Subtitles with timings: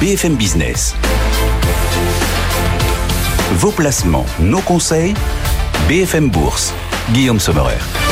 [0.00, 0.94] BFM Business.
[3.54, 5.14] Vos placements, nos conseils,
[5.88, 6.72] BFM Bourse.
[7.12, 8.07] Guillaume Sommerer.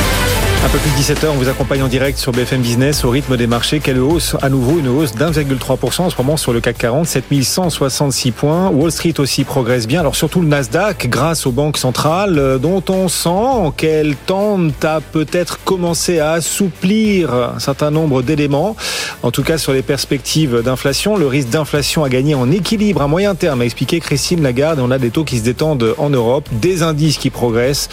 [0.67, 3.37] Un peu plus de 17h, on vous accompagne en direct sur BFM Business au rythme
[3.37, 3.79] des marchés.
[3.79, 8.31] Quelle hausse À nouveau, une hausse d'1,3% en ce moment sur le CAC 40, 7166
[8.33, 8.67] points.
[8.67, 10.01] Wall Street aussi progresse bien.
[10.01, 14.99] Alors surtout le Nasdaq, grâce aux banques centrales, euh, dont on sent qu'elles tentent à
[14.99, 18.75] peut-être commencer à assouplir un certain nombre d'éléments.
[19.23, 23.07] En tout cas, sur les perspectives d'inflation, le risque d'inflation a gagné en équilibre à
[23.07, 24.81] moyen terme, a expliqué Christine Lagarde.
[24.81, 27.87] On a des taux qui se détendent en Europe, des indices qui progressent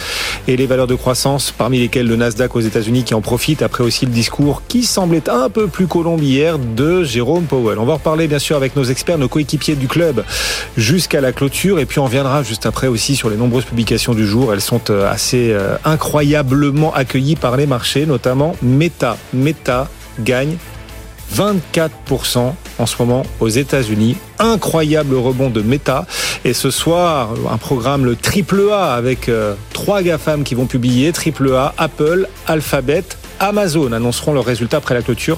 [0.49, 3.83] et les valeurs de croissance, parmi lesquelles le Nasdaq aux États-Unis qui en profite après
[3.83, 7.79] aussi le discours qui semblait un peu plus colombière de Jérôme Powell.
[7.79, 10.23] On va en reparler bien sûr avec nos experts, nos coéquipiers du club
[10.77, 14.25] jusqu'à la clôture et puis on reviendra juste après aussi sur les nombreuses publications du
[14.25, 14.53] jour.
[14.53, 19.17] Elles sont euh, assez euh, incroyablement accueillies par les marchés, notamment Meta.
[19.33, 20.57] Meta gagne
[21.33, 24.17] 24% en ce moment aux États-Unis.
[24.39, 26.05] Incroyable rebond de Meta.
[26.43, 31.11] Et ce soir, un programme le triple A avec euh, trois GAFAM qui vont publier.
[31.11, 33.03] Triple A, Apple, Alphabet,
[33.39, 35.37] Amazon annonceront leurs résultats après la clôture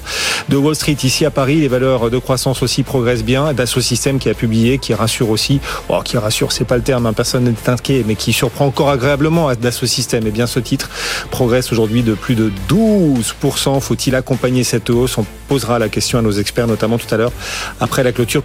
[0.50, 0.98] de Wall Street.
[1.04, 3.54] Ici à Paris, les valeurs de croissance aussi progressent bien.
[3.54, 5.60] Dassault Systèmes qui a publié, qui rassure aussi,
[5.90, 8.90] oh, qui rassure, c'est pas le terme, hein, personne n'est inquiet, mais qui surprend encore
[8.90, 9.86] agréablement à Dassault.
[9.88, 10.90] Et eh bien ce titre
[11.32, 13.80] progresse aujourd'hui de plus de 12%.
[13.80, 15.18] Faut-il accompagner cette hausse?
[15.18, 17.32] On posera la question à nos experts, notamment tout à l'heure
[17.80, 18.44] après la clôture.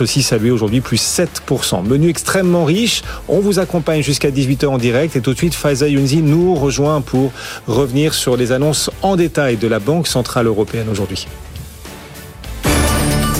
[0.00, 1.84] Aussi salué aujourd'hui plus 7%.
[1.84, 3.02] Menu extrêmement riche.
[3.28, 7.00] On vous accompagne jusqu'à 18h en direct et tout de suite Faiza Younzi nous rejoint
[7.00, 7.32] pour
[7.66, 11.26] revenir sur les annonces en détail de la Banque Centrale Européenne aujourd'hui.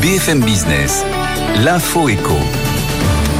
[0.02, 1.04] BFM Business,
[1.64, 2.36] l'info éco.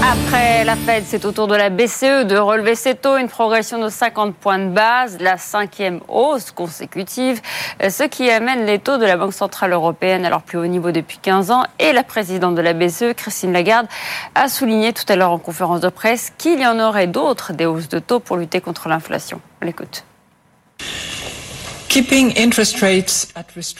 [0.04, 3.78] Après la Fed, c'est au tour de la BCE de relever ses taux, une progression
[3.78, 7.40] de 50 points de base, la cinquième hausse consécutive,
[7.80, 10.90] ce qui amène les taux de la Banque Centrale Européenne à leur plus haut niveau
[10.90, 11.62] depuis 15 ans.
[11.78, 13.86] Et la présidente de la BCE, Christine Lagarde,
[14.34, 17.66] a souligné tout à l'heure en conférence de presse qu'il y en aurait d'autres des
[17.66, 19.40] hausses de taux pour lutter contre l'inflation.
[19.62, 20.04] On l'écoute.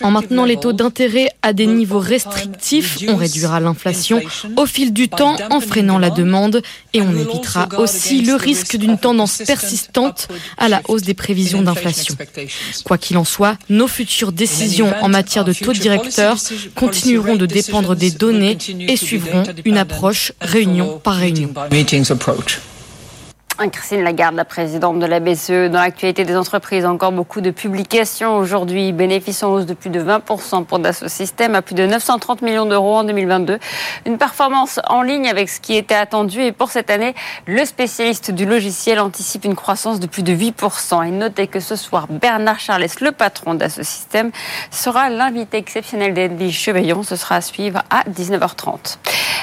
[0.02, 4.20] En maintenant les taux d'intérêt à des niveaux restrictifs, on réduira l'inflation
[4.56, 6.62] au fil du temps en freinant la demande
[6.92, 10.28] et on évitera aussi le risque d'une tendance persistante
[10.58, 12.14] à la hausse des prévisions d'inflation.
[12.84, 16.36] Quoi qu'il en soit, nos futures décisions en matière de taux directeurs
[16.74, 18.58] continueront de dépendre des données
[18.88, 21.52] et suivront une approche réunion par réunion.
[23.70, 28.36] Christine Lagarde, la présidente de la BCE, dans l'actualité des entreprises, encore beaucoup de publications
[28.36, 28.92] aujourd'hui.
[28.92, 32.66] Bénéfices en hausse de plus de 20% pour Dassault Systèmes, à plus de 930 millions
[32.66, 33.58] d'euros en 2022.
[34.06, 36.40] Une performance en ligne avec ce qui était attendu.
[36.40, 37.14] Et pour cette année,
[37.46, 41.06] le spécialiste du logiciel anticipe une croissance de plus de 8%.
[41.06, 44.30] Et notez que ce soir, Bernard Charles, le patron d'Assault Systèmes,
[44.70, 47.02] sera l'invité exceptionnel d'Edwige Cheveillon.
[47.02, 48.98] Ce sera à suivre à 19h30.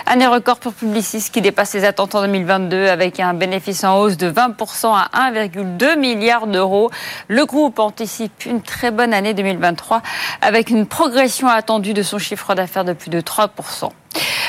[0.05, 4.08] Année record pour Publicis qui dépasse les attentes en 2022 avec un bénéfice en hausse
[4.17, 6.91] de 20% à 1,2 milliard d'euros.
[7.27, 10.01] Le groupe anticipe une très bonne année 2023
[10.41, 13.89] avec une progression attendue de son chiffre d'affaires de plus de 3%.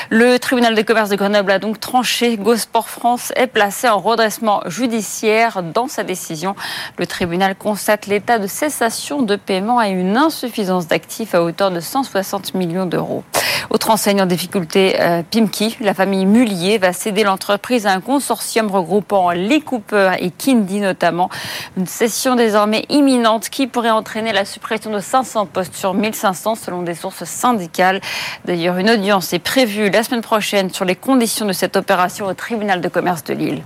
[0.09, 2.35] Le tribunal de commerce de Grenoble a donc tranché.
[2.35, 6.55] Gosport France est placé en redressement judiciaire dans sa décision.
[6.97, 11.79] Le tribunal constate l'état de cessation de paiement et une insuffisance d'actifs à hauteur de
[11.79, 13.23] 160 millions d'euros.
[13.69, 18.69] Autre enseigne en difficulté, euh, Pimki, la famille Mullier va céder l'entreprise à un consortium
[18.69, 21.29] regroupant Lee Cooper et Kindy notamment.
[21.77, 26.81] Une cession désormais imminente qui pourrait entraîner la suppression de 500 postes sur 1500 selon
[26.81, 28.01] des sources syndicales.
[28.43, 32.33] D'ailleurs, une audience est prévue la semaine prochaine sur les conditions de cette opération au
[32.33, 33.63] tribunal de commerce de Lille.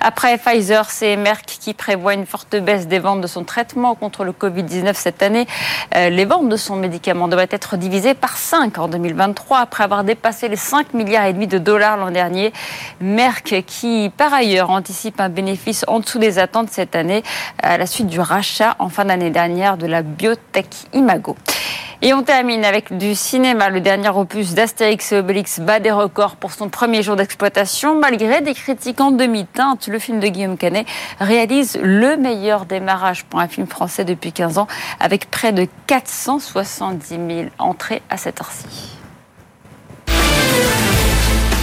[0.00, 4.24] Après Pfizer, c'est Merck qui prévoit une forte baisse des ventes de son traitement contre
[4.24, 5.46] le Covid-19 cette année.
[5.94, 10.02] Euh, les ventes de son médicament devraient être divisées par 5 en 2023 après avoir
[10.02, 12.52] dépassé les 5 milliards et demi de dollars l'an dernier.
[13.00, 17.22] Merck qui, par ailleurs, anticipe un bénéfice en dessous des attentes cette année
[17.62, 21.36] à la suite du rachat en fin d'année dernière de la biotech Imago.
[22.00, 23.70] Et on termine avec du cinéma.
[23.70, 27.98] Le dernier opus d'Astérix et Obélix bat des records pour son premier jour d'exploitation.
[27.98, 30.86] Malgré des critiques en demi-teinte, le film de Guillaume Canet
[31.18, 34.68] réalise le meilleur démarrage pour un film français depuis 15 ans,
[35.00, 37.20] avec près de 470 000
[37.58, 38.96] entrées à cette heure-ci.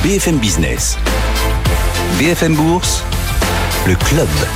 [0.03, 0.97] BFM Business.
[2.19, 3.03] BFM Bourse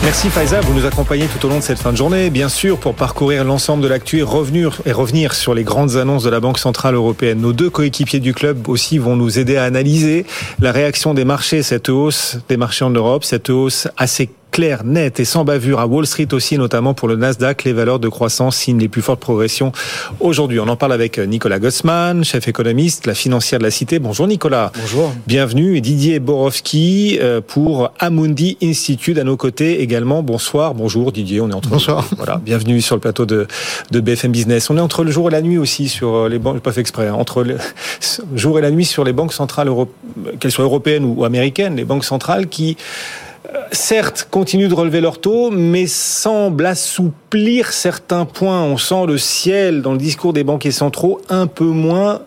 [0.03, 2.79] Merci Faiza, vous nous accompagnez tout au long de cette fin de journée, bien sûr,
[2.79, 6.39] pour parcourir l'ensemble de l'actu et revenir, et revenir sur les grandes annonces de la
[6.39, 7.39] Banque Centrale Européenne.
[7.39, 10.25] Nos deux coéquipiers du club aussi vont nous aider à analyser
[10.59, 14.29] la réaction des marchés, cette hausse des marchés en Europe, cette hausse assez
[14.59, 17.63] clair, net et sans bavure à Wall Street aussi, notamment pour le Nasdaq.
[17.63, 19.71] Les valeurs de croissance signent les plus fortes progressions
[20.19, 20.59] aujourd'hui.
[20.59, 23.99] On en parle avec Nicolas Gossman, chef économiste, la financière de la Cité.
[23.99, 24.73] Bonjour Nicolas.
[24.77, 25.13] Bonjour.
[25.27, 25.77] Bienvenue.
[25.77, 30.23] Et Didier Borowski euh, pour Amundi Institute à nos côtés également.
[30.23, 30.73] Bonsoir.
[30.73, 31.39] Bonjour Didier.
[31.39, 32.05] On est entre Bonsoir.
[32.17, 32.41] Voilà.
[32.43, 33.47] Bienvenue sur le plateau de,
[33.91, 34.69] de BFM Business.
[34.69, 36.59] On est entre le jour et la nuit aussi sur euh, les banques.
[36.59, 37.07] Pas fait exprès.
[37.07, 37.55] Hein, entre le
[38.35, 39.69] jour et la nuit sur les banques centrales,
[40.41, 42.75] qu'elles soient européennes ou américaines, les banques centrales qui
[43.71, 48.63] certes, continuent de relever leur taux, mais semblent assouplir certains points.
[48.63, 52.21] On sent le ciel dans le discours des banquiers centraux un peu moins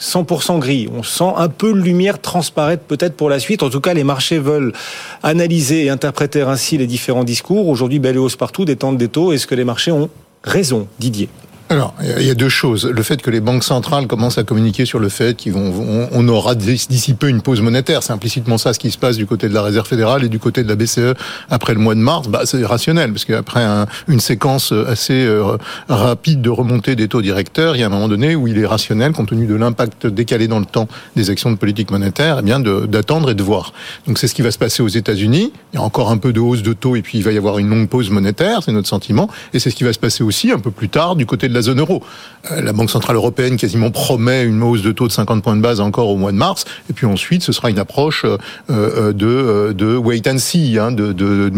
[0.00, 0.88] 100% gris.
[0.94, 3.62] On sent un peu de lumière transparaître peut-être pour la suite.
[3.62, 4.72] En tout cas, les marchés veulent
[5.22, 7.68] analyser et interpréter ainsi les différents discours.
[7.68, 9.32] Aujourd'hui, belle hausse partout, détente des taux.
[9.32, 10.10] Est-ce que les marchés ont
[10.42, 11.28] raison, Didier?
[11.70, 12.84] Alors, il y a deux choses.
[12.84, 16.28] Le fait que les banques centrales commencent à communiquer sur le fait qu'ils vont, on
[16.28, 18.02] aura d'ici peu une pause monétaire.
[18.02, 20.38] C'est implicitement ça ce qui se passe du côté de la Réserve fédérale et du
[20.38, 21.14] côté de la BCE
[21.48, 22.28] après le mois de mars.
[22.28, 23.64] Bah, c'est rationnel parce qu'après
[24.08, 25.56] une séquence assez euh,
[25.88, 28.66] rapide de remontée des taux directeurs, il y a un moment donné où il est
[28.66, 32.42] rationnel, compte tenu de l'impact décalé dans le temps des actions de politique monétaire, eh
[32.42, 33.72] bien d'attendre et de voir.
[34.06, 35.50] Donc, c'est ce qui va se passer aux États-Unis.
[35.72, 37.38] Il y a encore un peu de hausse de taux et puis il va y
[37.38, 39.30] avoir une longue pause monétaire, c'est notre sentiment.
[39.54, 41.53] Et c'est ce qui va se passer aussi un peu plus tard du côté de
[41.54, 42.02] la zone euro.
[42.50, 45.62] Euh, la Banque centrale européenne quasiment promet une hausse de taux de 50 points de
[45.62, 48.36] base encore au mois de mars, et puis ensuite ce sera une approche euh,
[48.70, 50.94] euh, de, de wait and see, hein,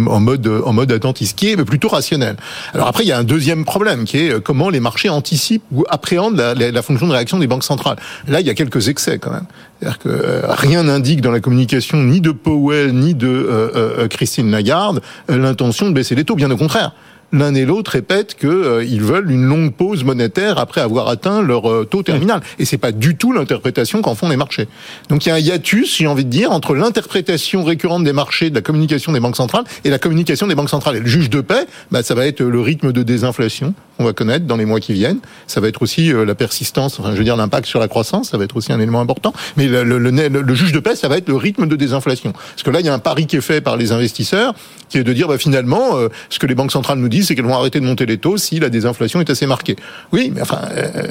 [0.07, 2.37] en mode en mode attentiste, qui est plutôt rationnel.
[2.75, 5.85] Alors après il y a un deuxième problème qui est comment les marchés anticipent ou
[5.89, 7.97] appréhendent la, fonction de réaction des banques centrales.
[8.29, 9.47] Là il y a quelques excès quand même.
[9.81, 15.89] C'est-à-dire que rien n'indique dans la communication ni de Powell ni de Christine Lagarde l'intention
[15.89, 16.93] de baisser les taux, bien au contraire
[17.33, 21.71] l'un et l'autre répètent qu'ils euh, veulent une longue pause monétaire après avoir atteint leur
[21.71, 22.41] euh, taux terminal.
[22.59, 24.69] Et c'est pas du tout l'interprétation qu'en font les marchés.
[25.09, 28.51] Donc il y a un hiatus, j'ai envie de dire, entre l'interprétation récurrente des marchés,
[28.51, 30.97] de la communication des banques centrales et la communication des banques centrales.
[30.97, 34.13] Et le juge de paix, bah, ça va être le rythme de désinflation qu'on va
[34.13, 35.19] connaître dans les mois qui viennent.
[35.47, 38.31] Ça va être aussi euh, la persistance, enfin je veux dire l'impact sur la croissance,
[38.31, 39.33] ça va être aussi un élément important.
[39.57, 42.33] Mais le, le, le, juge de paix, ça va être le rythme de désinflation.
[42.33, 44.55] Parce que là, il y a un pari qui est fait par les investisseurs,
[44.89, 45.99] qui est de dire bah, finalement,
[46.31, 48.37] ce que les banques centrales nous disent c'est qu'elles vont arrêter de monter les taux
[48.37, 49.77] si la désinflation est assez marquée.
[50.13, 51.03] Oui, mais enfin, euh,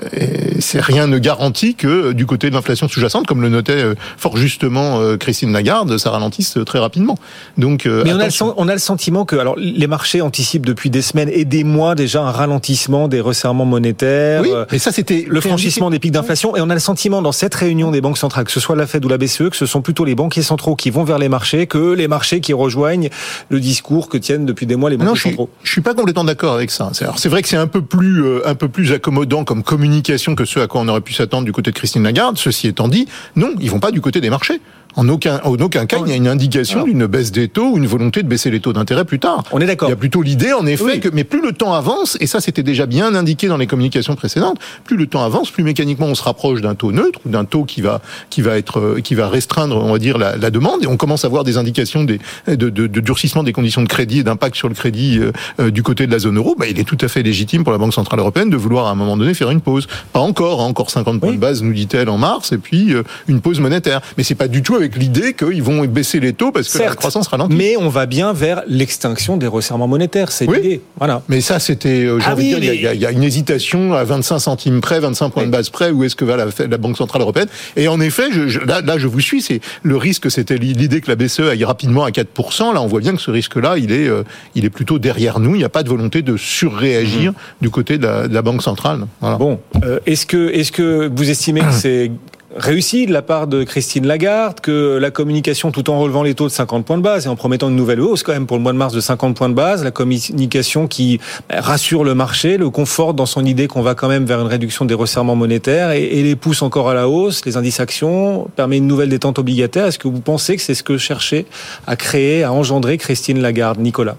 [0.60, 3.96] c'est rien ne garantit que euh, du côté de l'inflation sous-jacente, comme le notait euh,
[4.18, 7.18] fort justement Christine Lagarde, ça ralentisse très rapidement.
[7.58, 10.90] Donc, mais on a, le, on a, le, sentiment que alors les marchés anticipent depuis
[10.90, 12.75] des semaines et des mois déjà un ralentissement
[13.08, 14.42] des resserrements monétaires.
[14.42, 17.32] Oui, mais ça c'était le franchissement des pics d'inflation et on a le sentiment dans
[17.32, 19.66] cette réunion des banques centrales, que ce soit la Fed ou la BCE, que ce
[19.66, 23.10] sont plutôt les banquiers centraux qui vont vers les marchés que les marchés qui rejoignent
[23.50, 25.50] le discours que tiennent depuis des mois les banquiers centraux.
[25.64, 26.92] Je suis pas complètement d'accord avec ça.
[27.18, 30.46] C'est vrai que c'est un peu plus euh, un peu plus accommodant comme communication que
[30.46, 32.38] ce à quoi on aurait pu s'attendre du côté de Christine Lagarde.
[32.38, 34.62] Ceci étant dit, non, ils vont pas du côté des marchés.
[34.98, 37.78] En aucun, en aucun cas, il y a une indication d'une baisse des taux ou
[37.78, 39.44] une volonté de baisser les taux d'intérêt plus tard.
[39.52, 39.90] On est d'accord.
[39.90, 42.40] Il y a plutôt l'idée, en effet, que, mais plus le temps avance, et ça
[42.40, 46.16] c'était déjà bien indiqué dans les communications précédentes, plus le temps avance, plus mécaniquement on
[46.16, 49.16] se rapproche d'un taux neutre, ou d'un taux qui va, qui va être, euh, qui
[49.16, 52.04] va restreindre, on va dire, la, la demande, et on commence à voir des indications
[52.06, 55.32] des, de, de, de durcissement des conditions de crédit et d'impact sur le crédit euh,
[55.60, 56.56] euh, du côté de la zone euro.
[56.58, 58.92] Bah, il est tout à fait légitime pour la Banque Centrale Européenne de vouloir à
[58.92, 59.88] un moment donné faire une pause.
[60.14, 62.94] Pas encore, hein, encore 50 points de base, nous dit-elle en mars, et puis
[63.28, 64.02] une pause monétaire.
[64.18, 66.96] Mais c'est pas du tout avec l'idée qu'ils vont baisser les taux parce que la
[66.96, 67.56] croissance ralentit.
[67.56, 70.32] Mais on va bien vers l'extinction des resserrements monétaires.
[70.32, 70.82] C'est l'idée.
[70.98, 71.22] Voilà.
[71.28, 74.04] Mais ça, c'était, euh, j'ai ah envie de dire, il y, a une hésitation à
[74.04, 76.98] 25 centimes près, 25 points de base près, où est-ce que va la, la, Banque
[76.98, 80.58] Centrale Européenne Et en effet, je, là, là, je vous suis, c'est le risque, c'était
[80.58, 82.74] l'idée que la BCE aille rapidement à 4%.
[82.74, 84.24] Là, on voit bien que ce risque-là, il est, euh,
[84.56, 85.56] il est plutôt derrière nous.
[85.56, 87.36] Il n'y a pas de volonté de surréagir mmh.
[87.62, 89.06] du côté de la, de la Banque Centrale.
[89.22, 89.38] Voilà.
[89.38, 92.12] Bon, euh, est-ce que, est-ce que vous estimez que c'est
[92.56, 96.46] réussi de la part de Christine Lagarde, que la communication, tout en relevant les taux
[96.46, 98.64] de 50 points de base et en promettant une nouvelle hausse quand même pour le
[98.64, 101.20] mois de mars de 50 points de base, la communication qui
[101.50, 104.86] rassure le marché, le conforte dans son idée qu'on va quand même vers une réduction
[104.86, 108.88] des resserrements monétaires et, les pousse encore à la hausse, les indices actions, permet une
[108.88, 109.86] nouvelle détente obligataire.
[109.86, 111.46] Est-ce que vous pensez que c'est ce que cherchait
[111.86, 114.18] à créer, à engendrer Christine Lagarde, Nicolas?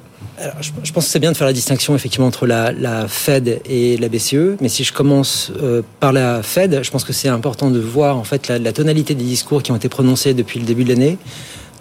[0.60, 4.08] Je, pense que c'est bien de faire la distinction effectivement entre la, Fed et la
[4.08, 7.80] BCE, mais si je commence euh, par la Fed, je pense que c'est important de
[7.80, 10.90] voir en fait la, tonalité des discours qui ont été prononcés depuis le début de
[10.90, 11.18] l'année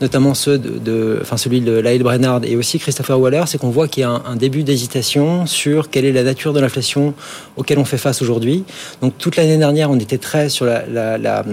[0.02, 3.88] notamment ceux de, enfin celui de Lyle Brennard et aussi Christopher Waller, c'est qu'on voit
[3.88, 7.14] qu'il y a un, début d'hésitation sur quelle est la nature de l'inflation
[7.56, 8.66] auquel on fait face aujourd'hui.
[9.02, 11.44] Donc toute l'année dernière, on était très sur la, la, la,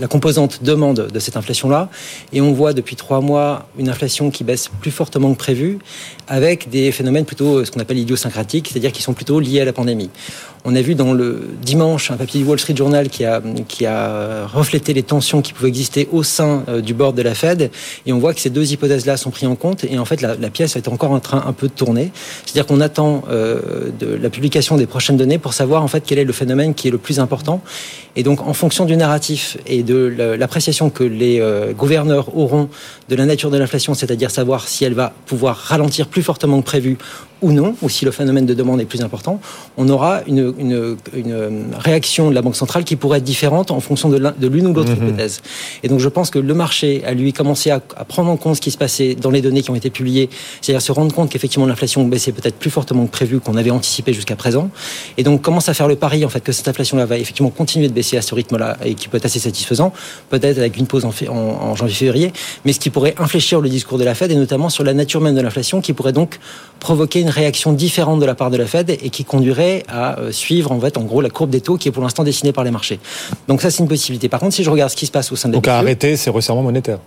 [0.00, 1.88] la composante demande de cette inflation-là,
[2.32, 5.78] et on voit depuis trois mois une inflation qui baisse plus fortement que prévu,
[6.28, 9.72] avec des phénomènes plutôt ce qu'on appelle idiosyncratiques, c'est-à-dire qui sont plutôt liés à la
[9.72, 10.10] pandémie.
[10.68, 13.86] On a vu dans le dimanche un papier du Wall Street Journal qui a, qui
[13.86, 17.70] a reflété les tensions qui pouvaient exister au sein euh, du board de la Fed.
[18.04, 19.84] Et on voit que ces deux hypothèses-là sont prises en compte.
[19.84, 22.10] Et en fait, la, la, pièce est encore en train un peu de tourner.
[22.44, 26.18] C'est-à-dire qu'on attend euh, de la publication des prochaines données pour savoir en fait quel
[26.18, 27.60] est le phénomène qui est le plus important.
[28.16, 32.68] Et donc, en fonction du narratif et de l'appréciation que les euh, gouverneurs auront
[33.08, 36.98] de la nature de l'inflation, c'est-à-dire savoir si elle va pouvoir ralentir fortement que prévu
[37.42, 39.40] ou non, ou si le phénomène de demande est plus important,
[39.76, 43.80] on aura une, une, une réaction de la Banque centrale qui pourrait être différente en
[43.80, 45.06] fonction de l'une ou l'autre mmh.
[45.06, 45.42] hypothèse.
[45.82, 48.56] Et donc je pense que le marché a lui commencé à, à, prendre en compte
[48.56, 50.30] ce qui se passait dans les données qui ont été publiées,
[50.62, 54.12] c'est-à-dire se rendre compte qu'effectivement l'inflation baissait peut-être plus fortement que prévu, qu'on avait anticipé
[54.14, 54.70] jusqu'à présent,
[55.18, 57.88] et donc commence à faire le pari en fait que cette inflation-là va effectivement continuer
[57.88, 59.92] de baisser à ce rythme-là et qui peut être assez satisfaisant,
[60.30, 62.32] peut-être avec une pause en, en, en janvier-février,
[62.64, 65.20] mais ce qui pourrait infléchir le discours de la Fed et notamment sur la nature
[65.20, 66.38] même de l'inflation qui pourrait donc
[66.80, 70.30] provoquer une réaction différente de la part de la Fed et qui conduirait à euh,
[70.30, 72.62] suivre en fait en gros la courbe des taux qui est pour l'instant dessinée par
[72.62, 73.00] les marchés.
[73.48, 74.28] Donc ça c'est une possibilité.
[74.28, 75.76] Par contre, si je regarde ce qui se passe au sein de la Donc à
[75.78, 77.00] arrêter ces resserrements monétaires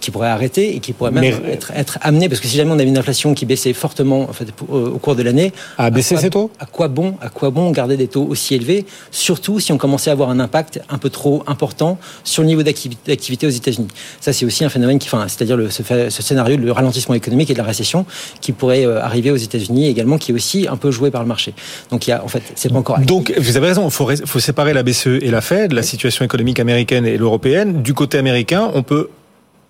[0.00, 2.78] qui pourrait arrêter et qui pourrait même être, être amené, parce que si jamais on
[2.78, 6.16] avait une inflation qui baissait fortement en fait, euh, au cours de l'année, à baisser
[6.16, 9.72] ces taux À quoi bon À quoi bon garder des taux aussi élevés Surtout si
[9.72, 13.50] on commençait à avoir un impact un peu trop important sur le niveau d'activité aux
[13.50, 13.88] États-Unis.
[14.20, 17.50] Ça, c'est aussi un phénomène qui, enfin, c'est-à-dire le, ce, ce, scénario de ralentissement économique
[17.50, 18.06] et de la récession
[18.40, 21.28] qui pourrait euh, arriver aux États-Unis également, qui est aussi un peu joué par le
[21.28, 21.54] marché.
[21.90, 22.98] Donc il y a, en fait, c'est pas encore.
[23.00, 26.24] Donc vous avez raison, il faut, faut séparer la BCE et la Fed, la situation
[26.24, 27.82] économique américaine et l'européenne.
[27.82, 29.10] Du côté américain, on peut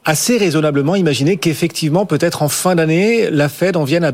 [0.07, 4.13] assez raisonnablement imaginer qu'effectivement, peut-être en fin d'année, la Fed en vienne à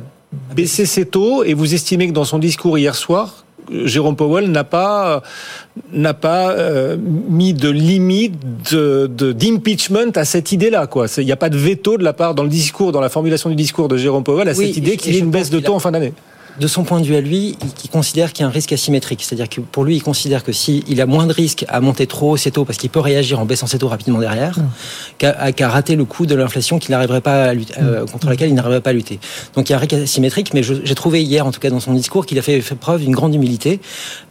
[0.57, 4.65] baisser ses taux et vous estimez que dans son discours hier soir, Jérôme Powell n'a
[4.65, 5.23] pas
[5.93, 8.35] n'a pas euh, mis de limite
[8.73, 11.07] de d'impeachment à cette idée-là quoi.
[11.19, 13.51] Il n'y a pas de veto de la part dans le discours, dans la formulation
[13.51, 15.75] du discours de Jérôme Powell à cette idée qu'il y ait une baisse de taux
[15.75, 16.13] en fin d'année
[16.61, 19.23] de son point de vue à lui, il considère qu'il y a un risque asymétrique.
[19.23, 22.37] C'est-à-dire que pour lui, il considère que s'il a moins de risques à monter trop
[22.37, 25.53] ses taux parce qu'il peut réagir en baissant ses taux rapidement derrière, mmh.
[25.53, 28.11] qu'à rater le coup de l'inflation qu'il n'arriverait pas à lutter, euh, mmh.
[28.11, 29.19] contre laquelle il n'arriverait pas à lutter.
[29.55, 31.81] Donc il y a un risque asymétrique, mais j'ai trouvé hier, en tout cas dans
[31.81, 33.81] son discours, qu'il a fait, preuve d'une grande humilité,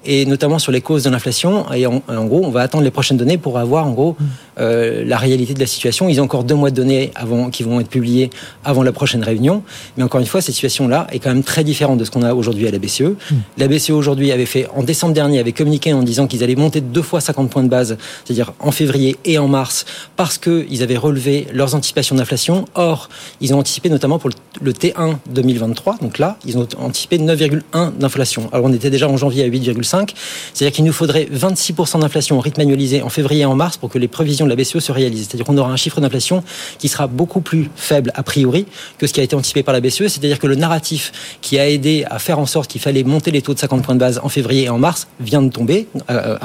[0.06, 1.72] et notamment sur les causes de l'inflation.
[1.74, 4.26] Et en, gros, on va attendre les prochaines données pour avoir en gros mmh.
[4.60, 6.08] euh, la réalité de la situation.
[6.08, 8.30] Ils ont encore deux mois de données avant, qui vont être publiées
[8.64, 9.64] avant la prochaine réunion.
[9.98, 12.34] Mais encore une fois, cette situation-là est quand même très différente de ce qu'on a
[12.34, 13.02] aujourd'hui à la BCE.
[13.02, 13.36] Hmm.
[13.58, 16.82] La BCE aujourd'hui avait fait, en décembre dernier, avait communiqué en disant qu'ils allaient monter
[16.82, 20.98] deux fois 50 points de base, c'est-à-dire en février et en mars, parce qu'ils avaient
[20.98, 22.66] relevé leurs anticipations d'inflation.
[22.76, 24.30] Or, ils ont anticipé notamment pour
[24.62, 28.50] le T1 2023, donc là, ils ont anticipé 9,1 d'inflation.
[28.52, 30.10] Alors on était déjà en janvier à 8,5,
[30.54, 33.90] c'est-à-dire qu'il nous faudrait 26% d'inflation au rythme annualisé en février et en mars pour
[33.90, 35.28] que les prévisions de la BCE se réalisent.
[35.30, 36.44] C'est-à-dire qu'on aura un chiffre d'inflation
[36.78, 38.66] qui sera beaucoup plus faible a priori
[38.98, 41.70] que ce qui a été anticipé par la BCE, c'est-à-dire que le narratif qui a
[41.70, 44.20] aidé à faire en sorte qu'il fallait monter les taux de 50 points de base
[44.24, 46.38] en février et en mars vient de tomber euh,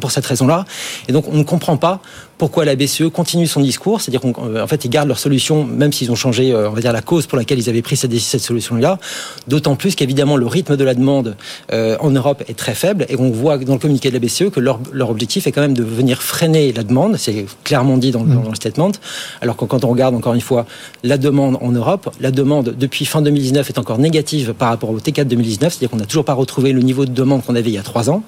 [0.00, 0.64] pour cette raison-là.
[1.08, 2.00] Et donc on ne comprend pas
[2.40, 5.92] pourquoi la BCE continue son discours, c'est-à-dire qu'en euh, fait ils gardent leur solution même
[5.92, 8.18] s'ils ont changé, euh, on va dire la cause pour laquelle ils avaient pris cette,
[8.18, 8.98] cette solution-là.
[9.46, 11.36] D'autant plus qu'évidemment le rythme de la demande
[11.70, 14.58] en Europe est très faible et on voit dans le communiqué de la BCE que
[14.58, 17.16] leur, leur objectif est quand même de venir freiner la demande.
[17.18, 18.92] C'est clairement dit dans, dans, le statement.
[19.42, 20.64] Alors que quand on regarde encore une fois
[21.04, 24.98] la demande en Europe, la demande depuis fin 2019 est encore négative par rapport au
[24.98, 27.74] T4 2019, c'est-à-dire qu'on n'a toujours pas retrouvé le niveau de demande qu'on avait il
[27.74, 28.22] y a trois ans.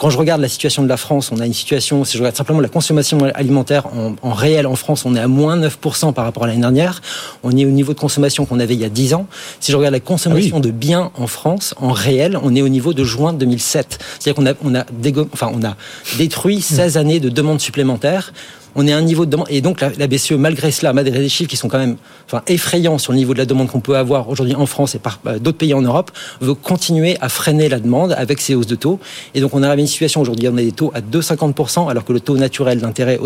[0.00, 2.34] Quand je regarde la situation de la France, on a une situation, si je regarde
[2.34, 6.24] simplement la consommation alimentaire en, en réel en France, on est à moins 9% par
[6.24, 7.02] rapport à l'année dernière.
[7.42, 9.26] On est au niveau de consommation qu'on avait il y a 10 ans.
[9.60, 12.70] Si je regarde la consommation ah de biens en France, en réel, on est au
[12.70, 13.98] niveau de juin 2007.
[14.18, 14.86] C'est-à-dire qu'on a, on a,
[15.34, 15.76] enfin, on a
[16.16, 18.32] détruit 16 années de demandes supplémentaires
[18.74, 19.46] on est à un niveau de demande.
[19.50, 21.96] Et donc, la, BCE, malgré cela, malgré des chiffres qui sont quand même
[22.26, 24.98] enfin, effrayants sur le niveau de la demande qu'on peut avoir aujourd'hui en France et
[24.98, 26.10] par euh, d'autres pays en Europe,
[26.40, 28.98] veut continuer à freiner la demande avec ces hausses de taux.
[29.34, 32.12] Et donc, on a une situation aujourd'hui, on a des taux à 2,50%, alors que
[32.12, 33.18] le taux naturel d'intérêt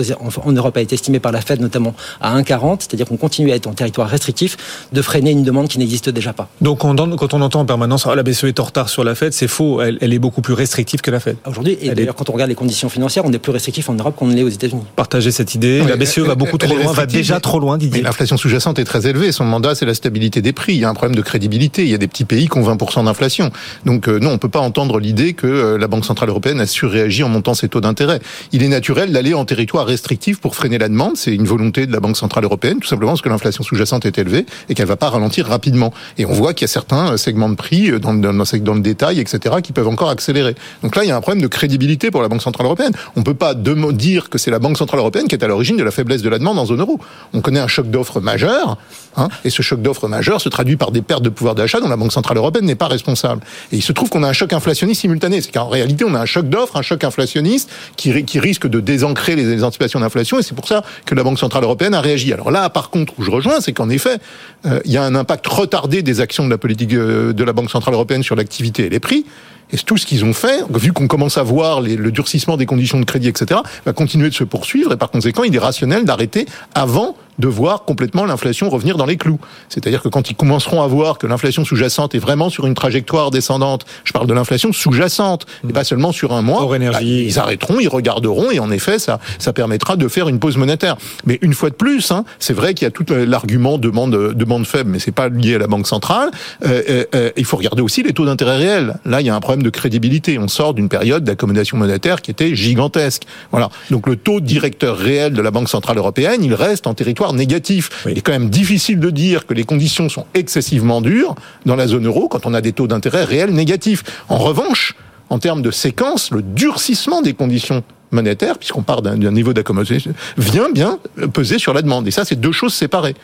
[0.44, 3.56] en Europe a été estimé par la Fed notamment à 1,40%, c'est-à-dire qu'on continue à
[3.56, 4.56] être en territoire restrictif,
[4.92, 6.48] de freiner une demande qui n'existe déjà pas.
[6.60, 9.32] Donc, quand on entend en permanence, ah, la BCE est en retard sur la Fed,
[9.32, 11.36] c'est faux, elle, est beaucoup plus restrictive que la Fed.
[11.46, 14.14] Aujourd'hui, et d'ailleurs, quand on regarde les conditions financières, on est plus restrictif en Europe
[14.16, 14.82] qu'on ne l'est aux États-Unis.
[14.96, 15.82] Partagez cette idée.
[15.82, 18.02] la BCE va beaucoup trop loin, va déjà trop loin, Didier.
[18.02, 19.32] L'inflation sous-jacente est très élevée.
[19.32, 20.74] Son mandat, c'est la stabilité des prix.
[20.74, 21.82] Il y a un problème de crédibilité.
[21.82, 23.50] Il y a des petits pays qui ont 20% d'inflation.
[23.84, 26.66] Donc euh, non, on peut pas entendre l'idée que euh, la Banque centrale européenne a
[26.66, 28.20] surréagi en montant ses taux d'intérêt.
[28.52, 31.16] Il est naturel d'aller en territoire restrictif pour freiner la demande.
[31.16, 34.18] C'est une volonté de la Banque centrale européenne, tout simplement parce que l'inflation sous-jacente est
[34.18, 35.92] élevée et qu'elle va pas ralentir rapidement.
[36.18, 38.80] Et on voit qu'il y a certains euh, segments de prix dans, dans, dans, le
[38.80, 40.54] détail, etc., qui peuvent encore accélérer.
[40.82, 42.92] Donc là, il y a un problème de crédibilité pour la Banque centrale européenne.
[43.16, 45.84] On peut pas dire que c'est la Banque centrale européenne qui est à l'origine de
[45.84, 46.98] la faiblesse de la demande en zone euro.
[47.32, 48.78] On connaît un choc d'offres majeur,
[49.16, 51.88] hein, et ce choc d'offres majeur se traduit par des pertes de pouvoir d'achat dont
[51.88, 53.42] la Banque centrale européenne n'est pas responsable.
[53.72, 55.40] Et il se trouve qu'on a un choc inflationniste simultané.
[55.40, 59.36] C'est qu'en réalité, on a un choc d'offres, un choc inflationniste qui, risque de désancrer
[59.36, 62.32] les, les anticipations d'inflation, et c'est pour ça que la Banque centrale européenne a réagi.
[62.32, 64.18] Alors là, par contre, où je rejoins, c'est qu'en effet,
[64.66, 67.52] euh, il y a un impact retardé des actions de la politique euh, de la
[67.52, 69.24] Banque centrale européenne sur l'activité et les prix.
[69.72, 73.00] Et tout ce qu'ils ont fait, vu qu'on commence à voir le durcissement des conditions
[73.00, 74.92] de crédit, etc., va continuer de se poursuivre.
[74.92, 76.44] Et par conséquent, il est rationnel d'arrêter
[76.74, 79.40] avant de voir complètement l'inflation revenir dans les clous.
[79.68, 83.30] C'est-à-dire que quand ils commenceront à voir que l'inflation sous-jacente est vraiment sur une trajectoire
[83.30, 87.80] descendante, je parle de l'inflation sous-jacente, et pas seulement sur un mois, bah, ils arrêteront,
[87.80, 90.96] ils regarderont, et en effet, ça, ça permettra de faire une pause monétaire.
[91.26, 94.66] Mais une fois de plus, hein, c'est vrai qu'il y a tout l'argument demande, demande
[94.66, 96.30] faible, mais c'est pas lié à la Banque centrale.
[96.64, 98.94] Euh, euh, euh, il faut regarder aussi les taux d'intérêt réels.
[99.04, 100.38] Là, il y a un problème de crédibilité.
[100.38, 103.22] On sort d'une période d'accommodation monétaire qui était gigantesque.
[103.50, 103.70] Voilà.
[103.90, 108.04] Donc le taux directeur réel de la Banque centrale européenne, il reste en territoire négatif.
[108.08, 111.34] Il est quand même difficile de dire que les conditions sont excessivement dures
[111.66, 114.04] dans la zone euro quand on a des taux d'intérêt réels négatifs.
[114.28, 114.94] En revanche,
[115.30, 120.70] en termes de séquence, le durcissement des conditions monétaires, puisqu'on part d'un niveau d'accommodation, vient
[120.70, 120.98] bien
[121.32, 122.06] peser sur la demande.
[122.06, 123.14] Et ça, c'est deux choses séparées.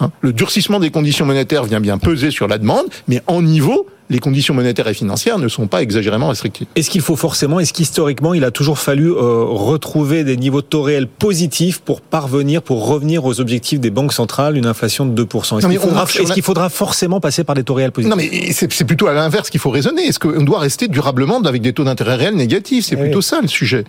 [0.00, 0.12] Hein.
[0.20, 4.18] le durcissement des conditions monétaires vient bien peser sur la demande, mais en niveau, les
[4.18, 6.66] conditions monétaires et financières ne sont pas exagérément restrictives.
[6.76, 10.66] Est-ce qu'il faut forcément, est-ce qu'historiquement, il a toujours fallu euh, retrouver des niveaux de
[10.66, 15.24] taux réels positifs pour parvenir, pour revenir aux objectifs des banques centrales, une inflation de
[15.24, 18.10] 2% Est-ce qu'il faudra, est qu'il faudra, forcément passer par des taux réels positifs?
[18.10, 20.02] Non, mais c'est plutôt à l'inverse qu'il faut raisonner.
[20.06, 22.86] Est-ce qu'on doit rester durablement avec des taux d'intérêt réels négatifs?
[22.86, 23.84] C'est eh plutôt ça le sujet.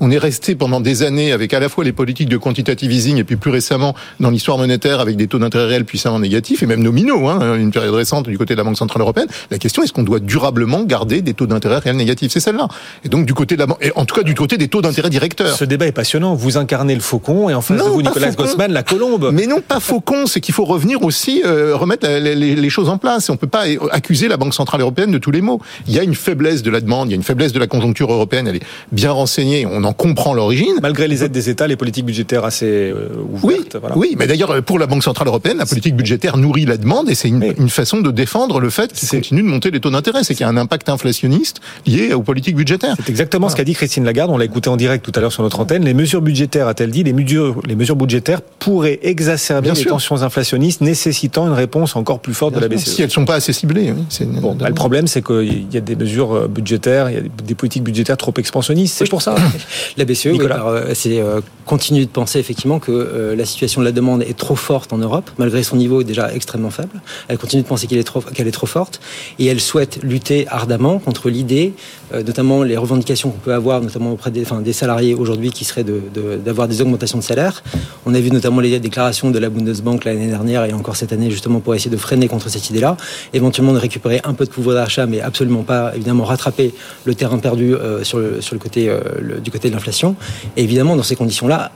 [0.00, 3.18] On est resté pendant des années avec à la fois les politiques de quantitative easing
[3.18, 6.66] et puis plus récemment dans l'histoire monétaire avec des taux d'intérêt réels puissamment négatifs et
[6.66, 9.26] même nominaux, hein, une période récente du côté de la Banque centrale européenne.
[9.50, 12.30] La question est-ce qu'on doit durablement garder des taux d'intérêt réels négatifs?
[12.32, 12.68] C'est celle-là.
[13.02, 15.08] Et donc du côté de la et en tout cas du côté des taux d'intérêt
[15.08, 15.56] directeurs.
[15.56, 16.34] Ce débat est passionnant.
[16.34, 19.30] Vous incarnez le faucon et en face de vous Nicolas Gossman la colombe.
[19.32, 20.26] Mais non, pas faucon.
[20.26, 23.30] C'est qu'il faut revenir aussi euh, remettre les, choses en place.
[23.30, 25.62] On peut pas accuser la Banque centrale européenne de tous les maux.
[25.88, 27.66] Il y a une faiblesse de la demande, il y a une faiblesse de la
[27.66, 28.46] conjoncture européenne.
[28.48, 29.66] Elle est bien renseignée.
[29.66, 30.74] On en comprend l'origine.
[30.82, 33.78] Malgré les aides des États, les politiques budgétaires assez euh, ouvertes.
[33.96, 34.16] Oui, oui.
[34.18, 37.28] Mais d'ailleurs, pour la Banque centrale européenne, la politique budgétaire nourrit la demande et c'est
[37.28, 40.34] une, une, façon de défendre le fait qu'il continue de monter les taux d'intérêt, c'est
[40.34, 42.94] qu'il y a un impact inflationniste lié aux politiques budgétaires.
[42.96, 45.32] C'est exactement ce qu'a dit Christine Lagarde, on l'a écouté en direct tout à l'heure
[45.32, 45.84] sur notre antenne.
[45.84, 50.80] Les mesures budgétaires, a-t-elle dit, les mesures, les mesures budgétaires pourraient exacerber les tensions inflationnistes,
[50.80, 52.88] nécessitant une réponse encore plus forte de la BCE.
[52.88, 53.92] Si elles ne sont pas assez ciblées.
[54.40, 57.22] bon, bah, le problème, c'est qu'il y a des mesures euh, budgétaires, il y a
[57.22, 58.96] des politiques budgétaires trop expansionnistes.
[58.98, 59.34] C'est pour ça.
[59.96, 64.22] la BCE, euh, c'est euh, continue de penser effectivement que la situation de la demande
[64.22, 67.00] est trop forte en Europe, malgré son niveau déjà extrêmement faible.
[67.28, 69.00] Elle continue de penser qu'elle est trop, qu'elle est trop forte,
[69.38, 71.74] et elle souhaite lutter ardemment contre l'idée,
[72.12, 76.68] euh, notamment les revendications qu'on peut avoir, notamment auprès des, salariés aujourd'hui, qui seraient d'avoir
[76.68, 77.62] de, des augmentations de salaire.
[78.06, 81.30] On a vu notamment les déclarations de la Bundesbank l'année dernière et encore cette année,
[81.30, 82.96] justement pour essayer de freiner contre cette idée-là,
[83.32, 87.38] éventuellement de récupérer un peu de pouvoir d'achat, mais absolument pas, évidemment, rattraper le terrain
[87.38, 90.16] perdu euh, sur, sur le côté euh, du côté de l'inflation.
[90.56, 91.72] Et évidemment, dans ces conditions-là,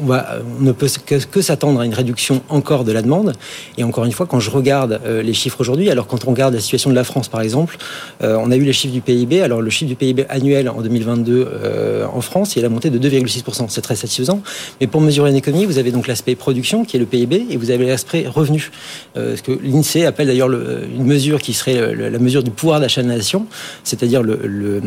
[0.00, 3.32] on, ne peut que, s'attendre à une réduction encore de la demande.
[3.78, 6.54] Et encore une fois, quand je regarde euh, les chiffres aujourd'hui, alors quand on regarde
[6.54, 7.76] la situation de la France par exemple,
[8.22, 9.42] euh, on a eu les chiffres du PIB.
[9.42, 12.98] Alors le chiffre du PIB annuel en 2022 euh, en France, il a monté de
[12.98, 13.66] 2,6%.
[13.68, 14.42] C'est très satisfaisant.
[14.80, 17.56] Mais pour mesurer une économie, vous avez donc l'aspect production qui est le PIB et
[17.56, 18.70] vous avez l'aspect revenu.
[19.14, 23.08] ce que l'INSEE appelle d'ailleurs une mesure qui serait la mesure du pouvoir d'achat de
[23.08, 23.46] la nation,
[23.84, 24.80] c'est-à-dire le, le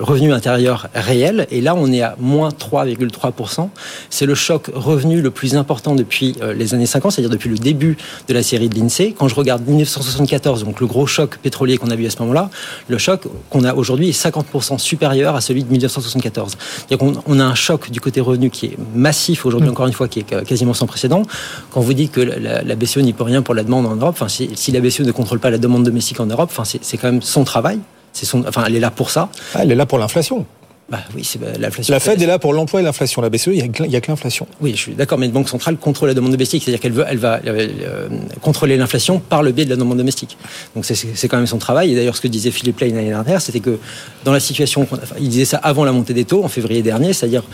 [0.00, 1.46] revenu intérieur réel.
[1.50, 3.68] Et là, on est à moins 3,3%.
[4.10, 7.58] C'est le choc revenu le plus important depuis euh, les années 50, c'est-à-dire depuis le
[7.58, 7.96] début
[8.28, 9.14] de la série de l'INSEE.
[9.16, 12.50] Quand je regarde 1974, donc le gros choc pétrolier qu'on a vu à ce moment-là,
[12.88, 16.56] le choc qu'on a aujourd'hui est 50% supérieur à celui de 1974.
[17.00, 19.72] On, on a un choc du côté revenu qui est massif aujourd'hui, mm.
[19.72, 21.22] encore une fois, qui est quasiment sans précédent.
[21.70, 24.28] Quand vous dites que la, BCE n'y peut rien pour la demande en Europe, enfin,
[24.28, 27.10] si, si la BCE ne contrôle pas la demande domestique en Europe, enfin, c'est quand
[27.10, 27.78] même son travail.
[28.12, 29.28] Son, enfin, elle est là pour ça.
[29.54, 30.44] Ah, elle est là pour l'inflation.
[30.90, 31.94] Bah oui, c'est bah, l'inflation.
[31.94, 33.22] La Fed est là pour l'emploi et l'inflation.
[33.22, 34.48] La BCE, il n'y a, que l'inflation.
[34.60, 37.04] Oui, je suis d'accord, mais une banque centrale contrôle la demande domestique, c'est-à-dire qu'elle veut,
[37.08, 38.08] elle va euh,
[38.40, 40.36] contrôler l'inflation par le biais de la demande domestique.
[40.74, 41.92] Donc c'est quand même son travail.
[41.92, 43.78] Et d'ailleurs, ce que disait Philippe Lane l'année dernière, c'était que
[44.24, 44.86] dans la situation,
[45.20, 47.44] il disait ça avant la montée des taux en février dernier, c'est-à-dire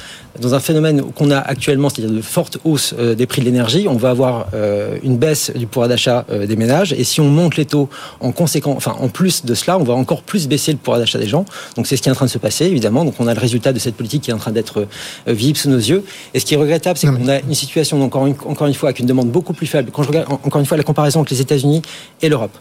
[0.40, 3.87] dans un phénomène qu'on a actuellement, c'est-à-dire de forte hausse euh, des prix de l'énergie,
[3.87, 6.94] on va avoir euh, une baisse du pouvoir d'achat des ménages.
[6.94, 9.92] Et si on monte les taux en conséquence, enfin en plus de cela, on va
[9.92, 11.44] encore plus baisser le pouvoir d'achat des gens.
[11.77, 13.05] Donc c'est ce qui est en train de se passer, évidemment.
[13.05, 14.87] Donc on on a le résultat de cette politique qui est en train d'être
[15.27, 16.05] visible sous nos yeux.
[16.35, 18.91] Et ce qui est regrettable, c'est qu'on a une situation, encore une, encore une fois,
[18.91, 19.91] avec une demande beaucoup plus faible.
[19.93, 21.83] Quand je regarde, encore une fois, la comparaison entre les États-Unis
[22.23, 22.57] et l'Europe.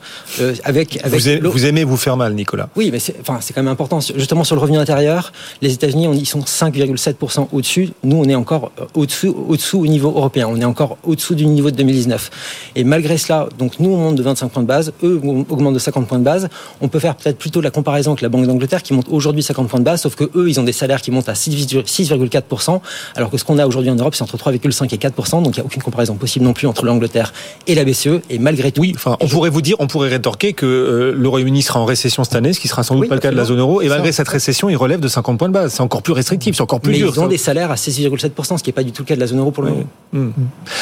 [0.63, 2.69] avec, avec vous, aimez, vous faire mal, Nicolas?
[2.75, 3.99] Oui, mais c'est enfin, quand même important.
[3.99, 7.89] Justement, sur le revenu intérieur, les États-Unis, ils sont 5,7% au-dessus.
[8.03, 10.47] Nous, on est encore au-dessous, au-dessous au niveau européen.
[10.49, 12.71] On est encore au-dessous du niveau de 2019.
[12.75, 15.79] Et malgré cela, donc nous, on monte de 25 points de base, eux augmentent de
[15.79, 16.49] 50 points de base.
[16.81, 19.67] On peut faire peut-être plutôt la comparaison avec la Banque d'Angleterre qui monte aujourd'hui 50
[19.67, 22.81] points de base, sauf que eux, ils ont des salaires qui montent à 6,4%,
[23.15, 25.43] alors que ce qu'on a aujourd'hui en Europe, c'est entre 3,5 et 4%.
[25.43, 27.33] Donc il n'y a aucune comparaison possible non plus entre l'Angleterre
[27.67, 28.21] et la BCE.
[28.29, 31.27] Et malgré tout, oui, enfin, on pourrait vous dire, on pourrait rétorquer que euh, le
[31.27, 33.35] Royaume-Uni sera en récession cette année, ce qui sera sans doute pas le cas de
[33.35, 33.81] la zone euro.
[33.81, 35.73] Et malgré cette récession, il relève de 50 points de base.
[35.73, 37.11] C'est encore plus restrictif, c'est encore plus Mais dur.
[37.13, 39.19] Ils ont des salaires à 6,7%, ce qui n'est pas du tout le cas de
[39.19, 39.85] la zone euro pour le moment.
[40.13, 40.31] Hmm.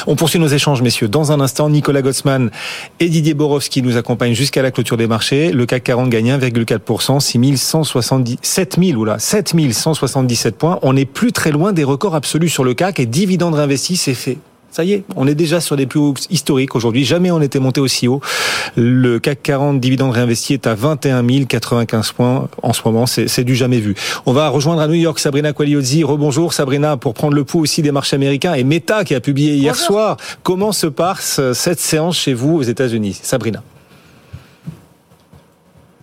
[0.07, 1.07] On poursuit nos échanges, messieurs.
[1.07, 2.51] Dans un instant, Nicolas Gossman
[2.99, 5.51] et Didier Borowski nous accompagnent jusqu'à la clôture des marchés.
[5.51, 9.19] Le CAC 40 gagne 1,4%, 6170, 7000, oula,
[9.71, 10.79] 7177 points.
[10.81, 14.13] On n'est plus très loin des records absolus sur le CAC et dividendes réinvestis, c'est
[14.13, 14.37] fait.
[14.73, 17.05] Ça y est, on est déjà sur des plus hauts historiques aujourd'hui.
[17.05, 18.21] Jamais on n'était monté aussi haut.
[18.75, 23.05] Le CAC 40 dividende réinvesti est à 21 095 points en ce moment.
[23.05, 23.93] C'est du jamais vu.
[24.25, 26.03] On va rejoindre à New York Sabrina Qualiozzi.
[26.03, 29.53] Rebonjour Sabrina pour prendre le pouls aussi des marchés américains et Meta qui a publié
[29.53, 30.17] hier soir.
[30.41, 33.19] Comment se passe cette séance chez vous aux États-Unis?
[33.21, 33.61] Sabrina.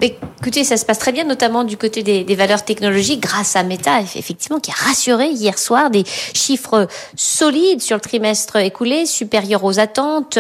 [0.03, 4.01] Écoutez, ça se passe très bien, notamment du côté des, valeurs technologiques, grâce à Meta,
[4.01, 9.79] effectivement, qui a rassuré hier soir des chiffres solides sur le trimestre écoulé, supérieurs aux
[9.79, 10.39] attentes,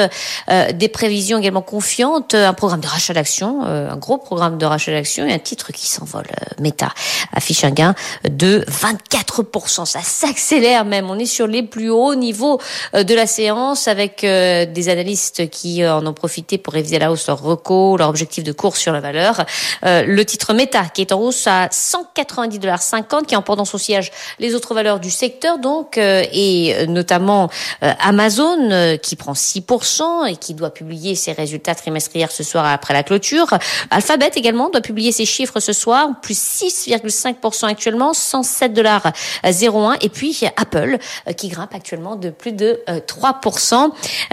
[0.48, 4.64] euh, des prévisions également confiantes, un programme de rachat d'actions, euh, un gros programme de
[4.64, 6.24] rachat d'actions et un titre qui s'envole.
[6.30, 6.94] Euh, Meta
[7.34, 7.94] affiche un gain
[8.24, 9.84] de 24%.
[9.84, 11.10] Ça s'accélère même.
[11.10, 12.58] On est sur les plus hauts niveaux
[12.94, 17.26] de la séance avec des analystes qui en ont profité pour réviser à la hausse
[17.26, 19.44] leur recours, leur objectif de course sur la valeur.
[19.84, 24.10] Euh, le titre Meta qui est en hausse à 190,50 qui emporte dans son siège
[24.38, 27.50] les autres valeurs du secteur donc euh, et notamment
[27.82, 32.94] euh, Amazon qui prend 6% et qui doit publier ses résultats trimestriels ce soir après
[32.94, 33.46] la clôture.
[33.90, 39.12] Alphabet également doit publier ses chiffres ce soir, plus 6,5% actuellement, 107 dollars
[39.44, 40.98] 01 et puis Apple
[41.36, 43.90] qui grimpe actuellement de plus de 3%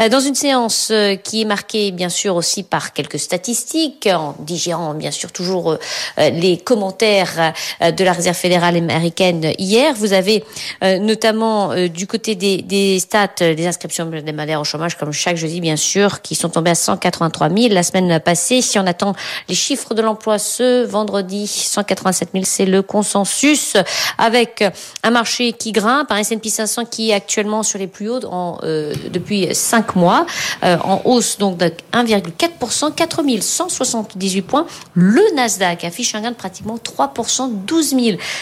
[0.09, 0.91] dans une séance
[1.23, 5.77] qui est marquée bien sûr aussi par quelques statistiques en digérant bien sûr toujours euh,
[6.19, 9.93] euh, les commentaires euh, de la Réserve fédérale américaine hier.
[9.95, 10.43] Vous avez
[10.81, 15.75] notamment du côté des, des stats des inscriptions hebdomadaires au chômage, comme chaque jeudi bien
[15.75, 18.61] sûr, qui sont tombées à 183 000 la semaine passée.
[18.61, 19.15] Si on attend
[19.49, 23.75] les chiffres de l'emploi ce vendredi, 187 000, c'est le consensus,
[24.17, 24.63] avec
[25.03, 28.59] un marché qui grimpe, un S&P 500 qui est actuellement sur les plus hauts en,
[28.63, 30.25] depuis 5 mois,
[30.63, 34.67] en hausse donc de 1,4%, 4178 points.
[34.99, 37.95] Le Nasdaq affiche un gain de pratiquement 3%, 12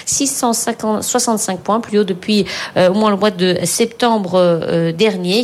[0.05, 2.45] 665 points, plus haut depuis
[2.77, 5.43] euh, au moins le mois de septembre euh, dernier.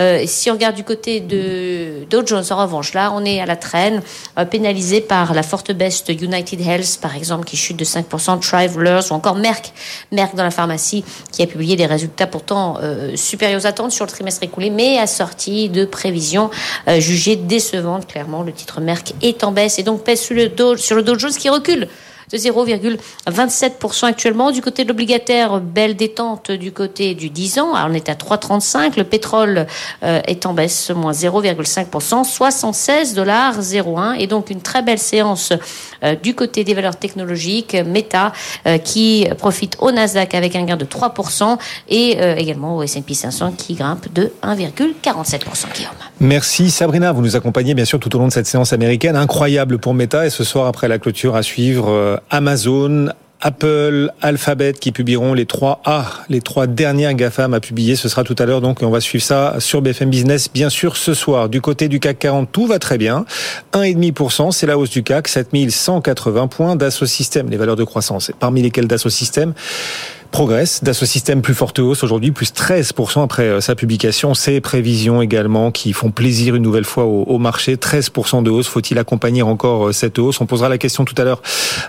[0.00, 3.46] Euh, si on regarde du côté de Dow Jones, en revanche, là, on est à
[3.46, 4.02] la traîne,
[4.50, 9.12] pénalisé par la forte baisse de United Health, par exemple, qui chute de 5%, Travelers
[9.12, 9.72] ou encore Merck,
[10.10, 12.78] Merck dans la pharmacie, qui a publié des résultats pourtant
[13.14, 16.50] supérieurs aux attentes sur le trimestre écoulé, mais assortis de prévisions
[16.98, 18.08] jugées décevantes.
[18.08, 20.39] Clairement, le titre Merck est en baisse et donc pèse sur le
[20.76, 21.88] sur le Dow Jones qui recule
[22.32, 24.50] de 0,27% actuellement.
[24.50, 27.72] Du côté de l'obligataire, belle détente du côté du 10 ans.
[27.74, 28.96] On est à 3,35.
[28.96, 29.66] Le pétrole
[30.02, 34.18] euh, est en baisse, moins 0,5%, 76 dollars 0,1.
[34.18, 35.52] Et donc une très belle séance
[36.02, 37.76] euh, du côté des valeurs technologiques.
[37.86, 38.32] Meta
[38.66, 43.52] euh, qui profite au Nasdaq avec un gain de 3% et également au S&P 500
[43.52, 45.72] qui grimpe de 1,47%.
[45.74, 45.90] Guillaume.
[46.20, 47.12] Merci Sabrina.
[47.12, 49.16] Vous nous accompagnez bien sûr tout au long de cette séance américaine.
[49.16, 53.08] Incroyable pour Meta et ce soir après la clôture à suivre Amazon,
[53.42, 57.96] Apple, Alphabet qui publieront les trois A, les trois dernières GAFAM à publier.
[57.96, 60.96] Ce sera tout à l'heure, donc on va suivre ça sur BFM Business, bien sûr,
[60.96, 61.48] ce soir.
[61.48, 63.24] Du côté du CAC 40, tout va très bien.
[63.72, 68.60] 1,5%, c'est la hausse du CAC, 7180 points d'assaut système, les valeurs de croissance, parmi
[68.60, 69.54] lesquelles d'assaut système
[70.30, 70.82] progresse.
[70.82, 74.34] Dassault Systèmes plus forte hausse aujourd'hui, plus 13% après euh, sa publication.
[74.34, 77.76] Ces prévisions également qui font plaisir une nouvelle fois au, marché.
[77.76, 78.68] 13% de hausse.
[78.68, 80.40] Faut-il accompagner encore euh, cette hausse?
[80.40, 81.42] On posera la question tout à l'heure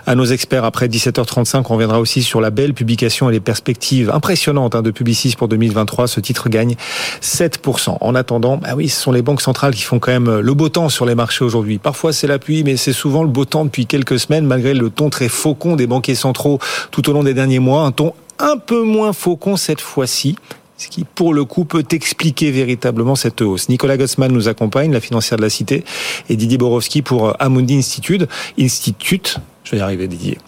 [0.06, 1.64] à nos experts après 17h35.
[1.68, 5.48] On reviendra aussi sur la belle publication et les perspectives impressionnantes hein, de Publicis pour
[5.48, 6.08] 2023.
[6.08, 6.74] Ce titre gagne
[7.22, 7.96] 7%.
[8.00, 10.68] En attendant, bah oui, ce sont les banques centrales qui font quand même le beau
[10.68, 11.78] temps sur les marchés aujourd'hui.
[11.78, 14.90] Parfois c'est la pluie, mais c'est souvent le beau temps depuis quelques semaines, malgré le
[14.90, 16.58] ton très faucon des banquiers centraux
[16.90, 17.82] tout au long des derniers mois.
[17.82, 20.36] Un ton un peu moins faucon cette fois-ci
[20.82, 23.68] ce qui pour le coup peut expliquer véritablement cette hausse.
[23.68, 25.84] Nicolas Gossman nous accompagne, la financière de la Cité,
[26.28, 28.26] et Didier Borowski pour Amundi Institute.
[28.58, 30.38] Institute, je vais y arriver Didier.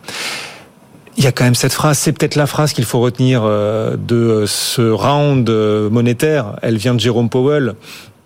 [1.16, 3.96] Il y a quand même cette phrase, c'est peut-être la phrase qu'il faut retenir euh,
[3.96, 6.56] de ce round euh, monétaire.
[6.62, 7.74] Elle vient de Jérôme Powell.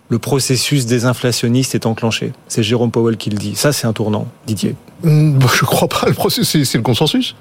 [0.08, 2.32] Le processus désinflationniste est enclenché.
[2.48, 3.54] C'est Jérôme Powell qui le dit.
[3.56, 4.74] Ça, c'est un tournant, Didier.
[5.04, 6.06] Hum, je crois pas.
[6.06, 7.36] Le processus, c'est le consensus.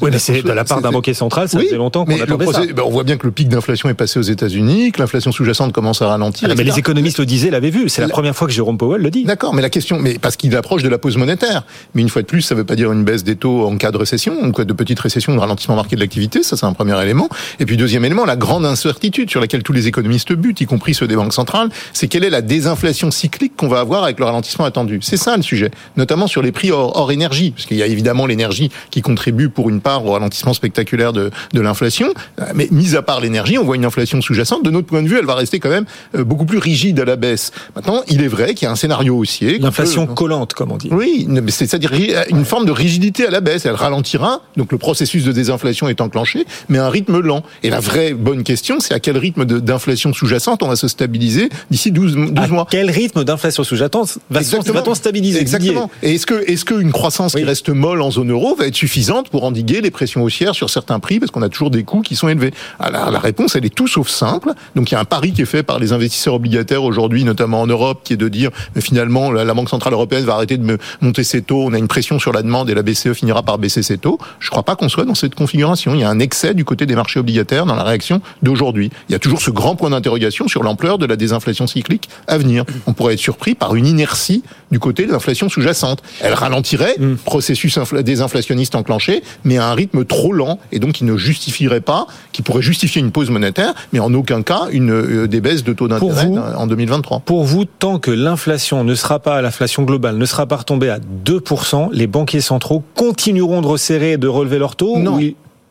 [0.00, 2.62] Oui, mais c'est de la part d'un banquier central, ça faisait longtemps qu'on attendait ça.
[2.66, 5.72] Ben, on voit bien que le pic d'inflation est passé aux États-Unis, que l'inflation sous-jacente
[5.72, 6.48] commence à ralentir.
[6.50, 7.88] Ah, mais les économistes le disaient, l'avaient vu.
[7.88, 9.24] C'est la, première fois que Jérôme Powell le dit.
[9.24, 11.64] D'accord, mais la question, mais parce qu'il approche de la pause monétaire.
[11.94, 13.76] Mais une fois de plus, ça ne veut pas dire une baisse des taux en
[13.76, 16.42] cas de récession, en cas de petite récession, de ralentissement marqué de l'activité.
[16.42, 17.28] Ça, c'est un premier élément.
[17.60, 20.94] Et puis deuxième élément, la grande incertitude sur laquelle tous les économistes butent, y compris
[20.94, 24.24] ceux des banques centrales, c'est quelle est la désinflation cyclique qu'on va avoir avec le
[24.24, 25.00] ralentissement attendu.
[25.02, 27.86] C'est ça le sujet, notamment sur les prix hors, hors énergie, parce qu'il y a
[27.86, 32.12] évidemment l'énergie qui contribue pour une part au ralentissement spectaculaire de, de l'inflation.
[32.54, 34.64] Mais mis à part l'énergie, on voit une inflation sous-jacente.
[34.64, 35.86] De notre point de vue, elle va rester quand même
[36.16, 37.52] euh, beaucoup plus rigide à la baisse.
[37.76, 39.58] Maintenant, il est vrai qu'il y a un scénario haussier.
[39.58, 40.88] L'inflation collante, comme on dit.
[40.90, 41.92] Oui, c'est-à-dire
[42.30, 43.66] une forme de rigidité à la baisse.
[43.66, 47.42] Elle ralentira, donc le processus de désinflation est enclenché, mais à un rythme lent.
[47.62, 51.48] Et la vraie bonne question, c'est à quel rythme d'inflation sous-jacente on va se stabiliser
[51.70, 52.66] d'ici 12, 12 mois.
[52.70, 55.40] Quel rythme d'inflation sous-jacente va-t-on stabiliser?
[55.40, 55.90] Exactement.
[56.02, 59.28] Et est-ce que, est-ce qu'une croissance qui reste molle en zone euro va être suffisante
[59.28, 62.16] pour endiguer les pressions haussières sur certains prix parce qu'on a toujours des coûts qui
[62.16, 64.52] sont élevés Alors, ah, la réponse, elle est tout sauf simple.
[64.74, 67.60] Donc il y a un pari qui est fait par les investisseurs obligataires aujourd'hui, notamment
[67.60, 70.78] en Europe, qui est de dire mais finalement la, Banque centrale européenne va arrêter de
[71.00, 71.64] monter ses taux.
[71.64, 74.18] On a une pression sur la demande et la BCE finira par baisser ses taux.
[74.38, 75.94] Je ne crois pas qu'on soit dans cette configuration.
[75.94, 78.90] Il y a un excès du côté des marchés obligataires dans la réaction d'aujourd'hui.
[79.08, 82.38] Il y a toujours ce grand point d'interrogation sur l'ampleur de la désinflation cyclique à
[82.38, 82.64] venir.
[82.86, 86.02] On pourrait être surpris par une inertie du côté de l'inflation sous-jacente.
[86.20, 87.16] Elle ralentirait, mm.
[87.16, 92.06] processus désinflationniste enclenché, mais à un rythme trop lent et donc qui ne justifierait pas,
[92.32, 95.72] qui pourrait justifier une pause monétaire, mais en aucun cas une euh, des baisses de
[95.72, 97.20] taux d'intérêt en 2023.
[97.20, 100.98] Pour vous, tant que l'inflation ne sera pas, l'inflation globale ne sera pas retombée à
[100.98, 105.18] 2%, les banquiers centraux continueront de resserrer et de relever leurs taux Non.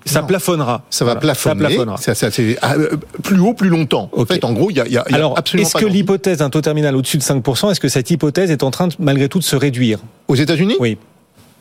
[0.08, 0.84] Ça plafonnera.
[0.90, 1.78] Ça va plafonner.
[1.98, 2.30] Ça Ça,
[2.62, 4.10] ah, euh, plus haut, plus longtemps.
[4.16, 6.50] En fait, en gros, il y a, y a, Alors, absolument est-ce que l'hypothèse d'un
[6.50, 9.40] taux terminal au-dessus de 5%, est-ce que cette hypothèse est en train, de, malgré tout,
[9.40, 10.76] de se réduire Aux États-Unis?
[10.80, 10.98] Oui.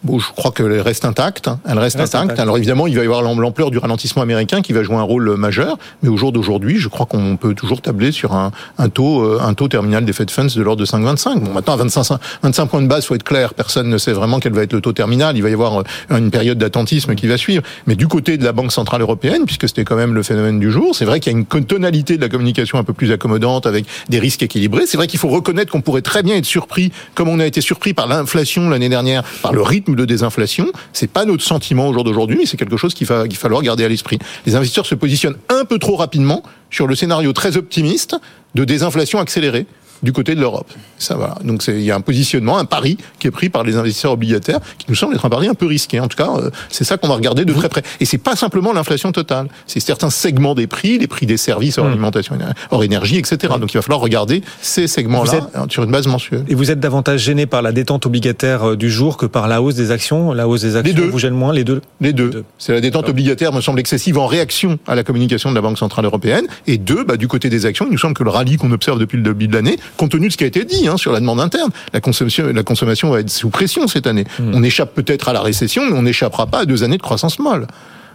[0.03, 1.51] Bon, je crois qu'elle reste intacte.
[1.69, 2.39] Elle reste, intacte.
[2.39, 5.37] Alors évidemment, il va y avoir l'ampleur du ralentissement américain qui va jouer un rôle
[5.37, 5.79] majeur.
[6.03, 9.41] Mais au jour d'aujourd'hui, je crois qu'on peut toujours tabler sur un, un taux, euh,
[9.43, 11.41] un taux terminal des Fed Funds de l'ordre de 5,25.
[11.41, 13.55] Bon, maintenant à 25, 25 points de base, faut être clair.
[13.55, 15.37] Personne ne sait vraiment quel va être le taux terminal.
[15.37, 17.63] Il va y avoir euh, une période d'attentisme qui va suivre.
[17.87, 20.71] Mais du côté de la Banque centrale européenne, puisque c'était quand même le phénomène du
[20.71, 23.67] jour, c'est vrai qu'il y a une tonalité de la communication un peu plus accommodante
[23.67, 24.87] avec des risques équilibrés.
[24.87, 27.61] C'est vrai qu'il faut reconnaître qu'on pourrait très bien être surpris, comme on a été
[27.61, 31.93] surpris par l'inflation l'année dernière, par le rythme de désinflation c'est pas notre sentiment au
[31.93, 34.19] jour d'aujourd'hui, mais c'est quelque chose qu'il va, falloir garder à l'esprit.
[34.47, 38.17] Les investisseurs se positionnent un peu trop rapidement sur le scénario très optimiste
[38.55, 39.67] de désinflation accélérée
[40.03, 40.71] du côté de l'Europe.
[40.99, 41.37] Ça va.
[41.45, 44.61] Donc il y a un positionnement, un pari qui est pris par les investisseurs obligataires,
[44.79, 46.01] qui nous semble être un pari un peu risqué.
[46.01, 47.83] En tout cas, euh, c'est ça qu'on va regarder de très près.
[48.01, 51.79] Et c'est pas simplement l'inflation totale, c'est certains segments des prix, les prix des services
[51.79, 51.93] hors hmm.
[51.93, 52.39] alimentation,
[52.71, 53.55] hors énergie, etc.
[53.61, 56.45] Donc il va falloir regarder ces segments-là sur une base mensuelle.
[56.49, 59.63] Et vous êtes davantage gêné par la détente obligataire euh, du jour que par la
[59.63, 60.33] hausse des actions?
[60.33, 61.09] La hausse des actions les deux.
[61.09, 61.81] vous gêne moins Les deux?
[62.01, 62.45] Les deux.
[62.59, 65.79] C'est la détente obligataire me semble excessive en réaction à la communication de la Banque
[65.79, 66.47] centrale européenne.
[66.67, 68.99] Et deux, bah, du côté des actions, il nous semble que le rallye qu'on observe
[68.99, 71.13] depuis le début de l'année, compte tenu de ce qui a été dit hein, sur
[71.13, 71.71] la demande interne.
[71.93, 74.25] La consommation, la consommation va être sous pression cette année.
[74.39, 74.53] Hmm.
[74.55, 77.39] On échappe peut-être à la récession, mais on n'échappera pas à deux années de croissance
[77.39, 77.67] molle.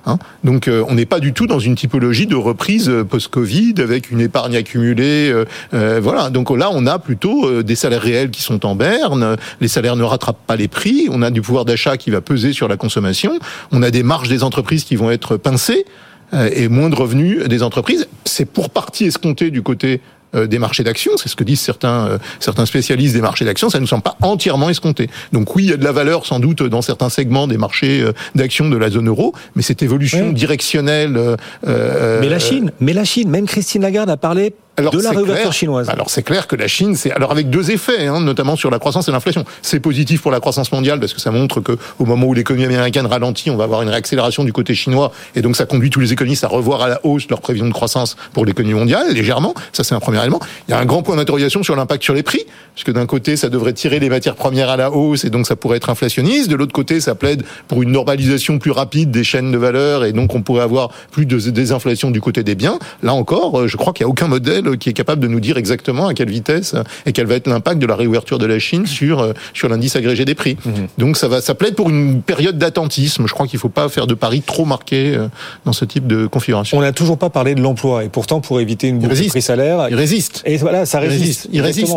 [0.05, 0.17] Hein.
[0.43, 4.09] Donc euh, on n'est pas du tout dans une typologie de reprise euh, post-Covid avec
[4.09, 5.31] une épargne accumulée.
[5.73, 6.29] Euh, voilà.
[6.29, 9.37] Donc là, on a plutôt des salaires réels qui sont en berne.
[9.59, 11.07] Les salaires ne rattrapent pas les prix.
[11.11, 13.37] On a du pouvoir d'achat qui va peser sur la consommation.
[13.71, 15.85] On a des marges des entreprises qui vont être pincées
[16.33, 18.07] et moins de revenus des entreprises.
[18.23, 19.97] C'est pour partie escompté du côté euh,
[20.33, 23.79] des marchés d'actions, c'est ce que disent certains euh, certains spécialistes des marchés d'actions, ça
[23.79, 25.09] ne semble pas entièrement escompté.
[25.31, 28.01] Donc oui, il y a de la valeur sans doute dans certains segments des marchés
[28.01, 31.19] euh, d'actions de la zone euro, mais cette évolution directionnelle.
[31.65, 35.53] mais la Chine, mais la Chine, même Christine Lagarde a parlé alors, de la réouverture
[35.53, 35.89] chinoise.
[35.89, 38.79] Alors c'est clair que la Chine, c'est alors avec deux effets, hein, notamment sur la
[38.79, 39.43] croissance et l'inflation.
[39.61, 42.65] C'est positif pour la croissance mondiale parce que ça montre que au moment où l'économie
[42.65, 45.99] américaine ralentit, on va avoir une réaccélération du côté chinois et donc ça conduit tous
[45.99, 49.53] les économistes à revoir à la hausse leur prévision de croissance pour l'économie mondiale légèrement.
[49.73, 50.39] Ça c'est un premier élément.
[50.67, 53.35] Il y a un grand point d'interrogation sur l'impact sur les prix, puisque d'un côté
[53.35, 56.49] ça devrait tirer les matières premières à la hausse et donc ça pourrait être inflationniste.
[56.49, 60.13] De l'autre côté, ça plaide pour une normalisation plus rapide des chaînes de valeur et
[60.13, 62.79] donc on pourrait avoir plus de désinflation du côté des biens.
[63.03, 65.57] Là encore, je crois qu'il n'y a aucun modèle qui est capable de nous dire
[65.57, 68.85] exactement à quelle vitesse et quel va être l'impact de la réouverture de la Chine
[68.85, 70.57] sur sur l'indice agrégé des prix.
[70.65, 70.87] Mhm.
[70.97, 73.27] Donc ça va ça plaide pour une période d'attentisme.
[73.27, 75.17] Je crois qu'il faut pas faire de paris trop marqués
[75.65, 76.77] dans ce type de configuration.
[76.77, 79.41] On n'a toujours pas parlé de l'emploi et pourtant pour éviter une boucle de prix
[79.41, 80.41] salaire, il résiste.
[80.45, 81.47] Et voilà, ça résiste.
[81.51, 81.93] Il résiste.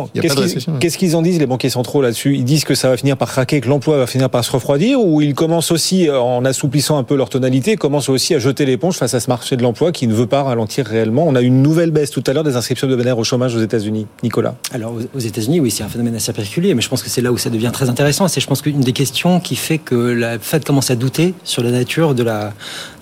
[0.81, 2.35] Qu'est-ce qu'ils en disent les banquiers centraux là-dessus?
[2.37, 5.01] Ils disent que ça va finir par craquer, que l'emploi va finir par se refroidir,
[5.01, 8.97] ou ils commencent aussi, en assouplissant un peu leur tonalité, commencent aussi à jeter l'éponge
[8.97, 11.25] face à ce marché de l'emploi qui ne veut pas ralentir réellement.
[11.27, 13.61] On a une nouvelle baisse tout à l'heure des inscriptions de bénévoles au chômage aux
[13.61, 14.07] États-Unis.
[14.23, 14.55] Nicolas.
[14.73, 17.33] Alors aux États-Unis, oui, c'est un phénomène assez particulier, mais je pense que c'est là
[17.33, 18.29] où ça devient très intéressant.
[18.29, 21.63] C'est, je pense, qu'une des questions qui fait que la Fed commence à douter sur
[21.63, 22.53] la nature de la,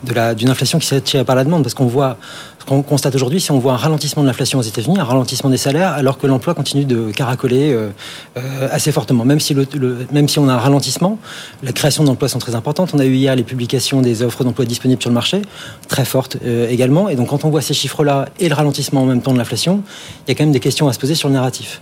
[0.04, 2.18] de la, d'une inflation qui s'est tirée par la demande, parce qu'on voit
[2.62, 5.50] ce qu'on constate aujourd'hui, si on voit un ralentissement de l'inflation aux États-Unis, un ralentissement
[5.50, 7.88] des salaires, alors que l'emploi continue de caracoler euh,
[8.36, 9.24] euh, assez fortement.
[9.24, 9.56] Même si,
[10.12, 11.18] même si on a un ralentissement,
[11.64, 12.90] la création d'emplois sont très importantes.
[12.94, 15.42] On a eu hier les publications des offres d'emploi disponibles sur le marché,
[15.88, 17.08] très fortes euh, également.
[17.08, 19.82] Et donc quand on voit ces chiffres-là et le ralentissement en même temps de l'inflation,
[20.26, 21.80] il y a quand même des questions à se poser sur le narratif.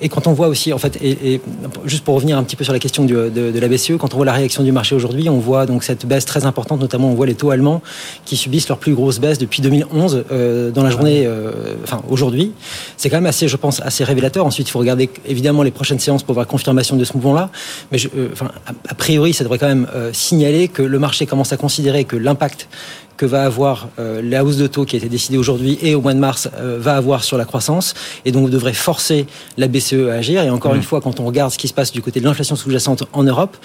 [0.00, 1.40] Et quand on voit aussi, en fait, et,
[1.84, 4.16] juste pour revenir un petit peu sur la question de, de, la BCE, quand on
[4.16, 7.14] voit la réaction du marché aujourd'hui, on voit donc cette baisse très importante, notamment on
[7.14, 7.82] voit les taux allemands
[8.24, 12.52] qui subissent leur plus grosse baisse depuis 2011 euh, dans la journée, euh, enfin aujourd'hui.
[12.96, 14.46] C'est quand même assez, je pense, assez révélateur.
[14.46, 17.50] Ensuite, il faut regarder évidemment les prochaines séances pour voir confirmation de ce mouvement-là.
[17.90, 18.28] Mais je, euh,
[18.88, 22.68] a, priori, ça devrait quand même signaler que le marché commence à considérer que l'impact
[23.16, 26.14] que va avoir la hausse de taux qui a été décidée aujourd'hui et au mois
[26.14, 29.26] de mars va avoir sur la croissance et donc devrait forcer
[29.58, 30.42] la BCE à agir.
[30.42, 30.76] Et encore mmh.
[30.76, 33.22] une fois, quand on regarde ce qui se passe du côté de l'inflation sous-jacente en
[33.22, 33.56] Europe,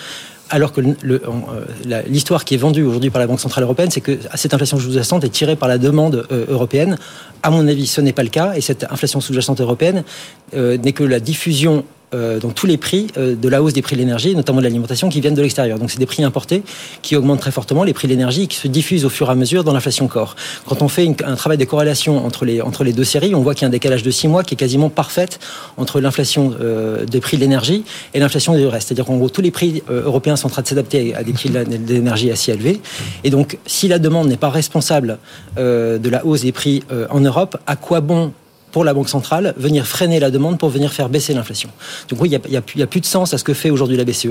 [0.49, 1.61] alors que euh,
[2.07, 5.23] l'histoire qui est vendue aujourd'hui par la Banque Centrale Européenne, c'est que cette inflation sous-jacente
[5.23, 6.97] est tirée par la demande euh, européenne.
[7.43, 10.03] À mon avis, ce n'est pas le cas, et cette inflation sous-jacente européenne
[10.53, 11.83] euh, n'est que la diffusion
[12.13, 14.63] euh, donc tous les prix euh, de la hausse des prix de l'énergie, notamment de
[14.63, 15.77] l'alimentation, qui viennent de l'extérieur.
[15.77, 16.63] Donc c'est des prix importés
[17.01, 19.31] qui augmentent très fortement, les prix de l'énergie, et qui se diffusent au fur et
[19.31, 20.37] à mesure dans l'inflation corps.
[20.65, 23.55] Quand on fait un travail de corrélation entre les, entre les deux séries, on voit
[23.55, 25.39] qu'il y a un décalage de 6 mois qui est quasiment parfaite
[25.75, 28.87] entre l'inflation euh, des prix de l'énergie et l'inflation du reste.
[28.87, 31.49] C'est-à-dire qu'en gros, tous les prix européens sont en train de s'adapter à des prix
[31.49, 32.79] d'énergie assez élevés.
[33.25, 35.17] Et donc, si la demande n'est pas responsable
[35.57, 38.31] de la hausse des prix en Europe, à quoi bon
[38.71, 41.69] pour la Banque centrale, venir freiner la demande pour venir faire baisser l'inflation.
[42.09, 44.03] Donc oui, il n'y a, a, plus de sens à ce que fait aujourd'hui la
[44.03, 44.27] BCE.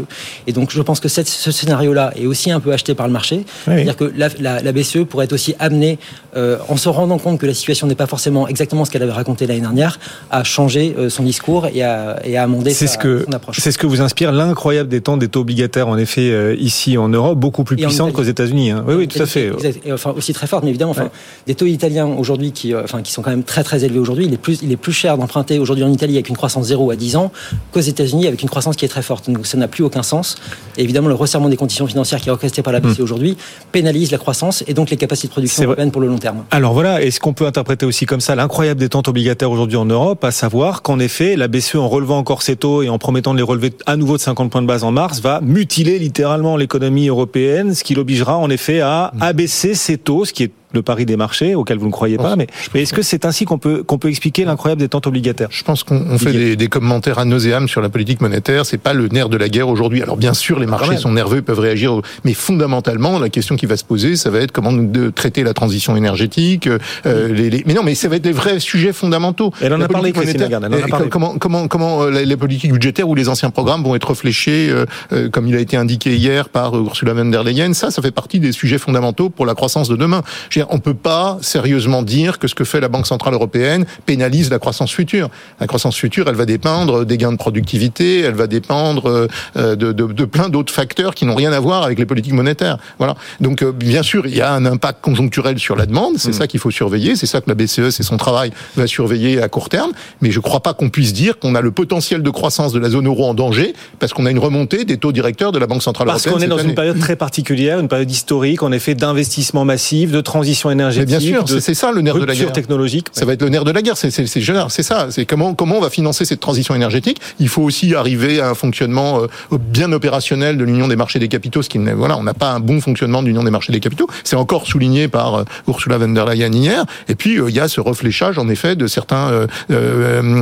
[0.47, 3.13] Et donc je pense que cette, ce scénario-là est aussi un peu acheté par le
[3.13, 3.45] marché.
[3.65, 5.99] C'est-à-dire que la, la, la, BCE pourrait être aussi amenée,
[6.37, 9.13] euh, en se rendant compte que la situation n'est pas forcément exactement ce qu'elle avait
[9.13, 9.99] raconté l'année dernière,
[10.31, 13.59] à changer euh, son discours et à, et à amender sa, ce que, son approche.
[13.61, 17.09] C'est ce que vous inspire l'incroyable détente des taux obligataires, en effet, euh, ici en
[17.09, 18.71] Europe, beaucoup plus puissante qu'aux États-Unis.
[18.71, 18.85] Hein.
[18.87, 19.51] Oui, oui, tout à fait.
[19.85, 21.11] Et, enfin, aussi très forte, mais évidemment, enfin,
[21.47, 24.35] des taux italiens aujourd'hui qui, enfin, qui sont quand même très très élevés aujourd'hui, il
[24.35, 26.97] est plus, il est plus cher d'emprunter aujourd'hui en Italie avec une croissance zéro à
[26.97, 27.33] 10 ans
[27.73, 29.31] qu'aux États-Unis avec une croissance qui est très forte.
[29.31, 30.37] Donc ça n'a plus aucun sens.
[30.77, 33.03] Et évidemment, le resserrement des conditions financières qui est orchestré par la BCE hmm.
[33.03, 33.37] aujourd'hui
[33.73, 36.45] pénalise la croissance et donc les capacités de production européennes pour le long terme.
[36.51, 40.25] Alors voilà, est-ce qu'on peut interpréter aussi comme ça l'incroyable détente obligataire aujourd'hui en Europe,
[40.25, 43.39] à savoir qu'en effet, la BCE, en relevant encore ses taux et en promettant de
[43.39, 47.09] les relever à nouveau de 50 points de base en mars, va mutiler littéralement l'économie
[47.09, 49.23] européenne, ce qui l'obligera en effet à hmm.
[49.23, 52.37] abaisser ses taux, ce qui est le pari des marchés, auquel vous ne croyez pas.
[52.37, 55.65] Mais, mais est-ce que c'est ainsi qu'on peut, qu'on peut expliquer l'incroyable détente obligataire Je
[55.65, 58.65] pense qu'on fait des, des, commentaires à nauséam sur la politique monétaire.
[58.67, 60.03] C'est pas le nerf de la guerre aujourd'hui.
[60.03, 63.77] Alors bien sûr, les marchés sont nerveux, peuvent réagir, mais fondamentalement, la question qui va
[63.77, 66.69] se poser, ça va être comment de traiter la transition énergétique.
[67.07, 67.63] Euh, les, les...
[67.67, 69.53] Mais non, mais ça va être les vrais sujets fondamentaux.
[69.61, 70.65] Elle en a parlé, Christine Lagarde.
[70.65, 71.09] Elle en a parlé.
[71.09, 75.29] Comment, comment, comment euh, les politiques budgétaires ou les anciens programmes vont être fléchés, euh,
[75.31, 77.73] comme il a été indiqué hier par Ursula von der Leyen.
[77.73, 80.23] Ça, ça fait partie des sujets fondamentaux pour la croissance de demain.
[80.51, 84.51] Je on peut pas sérieusement dire que ce que fait la Banque centrale européenne pénalise
[84.51, 85.29] la croissance future.
[85.61, 89.93] La croissance future, elle va dépendre des gains de productivité, elle va dépendre euh, de,
[89.93, 92.79] de, de plein d'autres facteurs qui n'ont rien à voir avec les politiques monétaires.
[92.99, 93.15] Voilà.
[93.41, 96.35] Donc euh, bien sûr, il y a un impact conjoncturel sur la demande, c'est hmm.
[96.35, 99.49] ça qu'il faut surveiller, c'est ça que la BCE, c'est son travail, va surveiller à
[99.49, 99.93] court terme.
[100.21, 102.79] Mais je ne crois pas qu'on puisse dire qu'on a le potentiel de croissance de
[102.79, 105.67] la zone euro en danger parce qu'on a une remontée des taux directeurs de la
[105.67, 106.33] Banque centrale européenne.
[106.33, 110.11] Parce qu'on est dans une période très particulière, une période historique, en effet, d'investissement massif,
[110.11, 111.09] de transition énergétique.
[111.09, 112.53] bien sûr, c'est ça le nerf de la guerre.
[112.53, 113.09] technologique.
[113.13, 113.97] Ça va être le nerf de la guerre.
[113.97, 115.09] C'est c'est ça.
[115.11, 117.21] C'est comment comment on va financer cette transition énergétique.
[117.41, 121.29] Il faut aussi arriver à un fonctionnement euh, bien opérationnel de l'union des marchés des
[121.29, 121.63] capitaux.
[121.63, 124.09] Ce qui voilà, on n'a pas un bon fonctionnement de l'union des marchés des capitaux.
[124.25, 126.85] C'est encore souligné par euh, Ursula von der Leyen hier.
[127.09, 129.47] Et puis euh, il y a ce réfléchage en effet de certains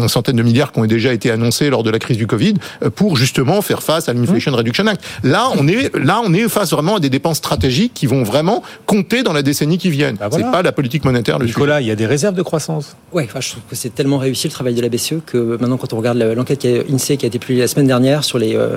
[0.08, 2.54] centaines de milliards qui ont déjà été annoncés lors de la crise du Covid
[2.94, 4.54] pour justement faire face à l'Inflation mmh.
[4.54, 5.02] Reduction Act.
[5.22, 8.62] Là, on est là, on est face vraiment à des dépenses stratégiques qui vont vraiment
[8.86, 9.93] compter dans la décennie qui vient.
[9.96, 10.16] Viennent.
[10.16, 10.52] Bah C'est voilà.
[10.52, 12.96] pas la politique monétaire le Nicolas, il y a des réserves de croissance.
[13.12, 15.76] Ouais, enfin, je trouve que c'est tellement réussi le travail de la BCE que maintenant,
[15.76, 18.38] quand on regarde l'enquête qui a, INSEE qui a été publiée la semaine dernière sur
[18.38, 18.76] les euh,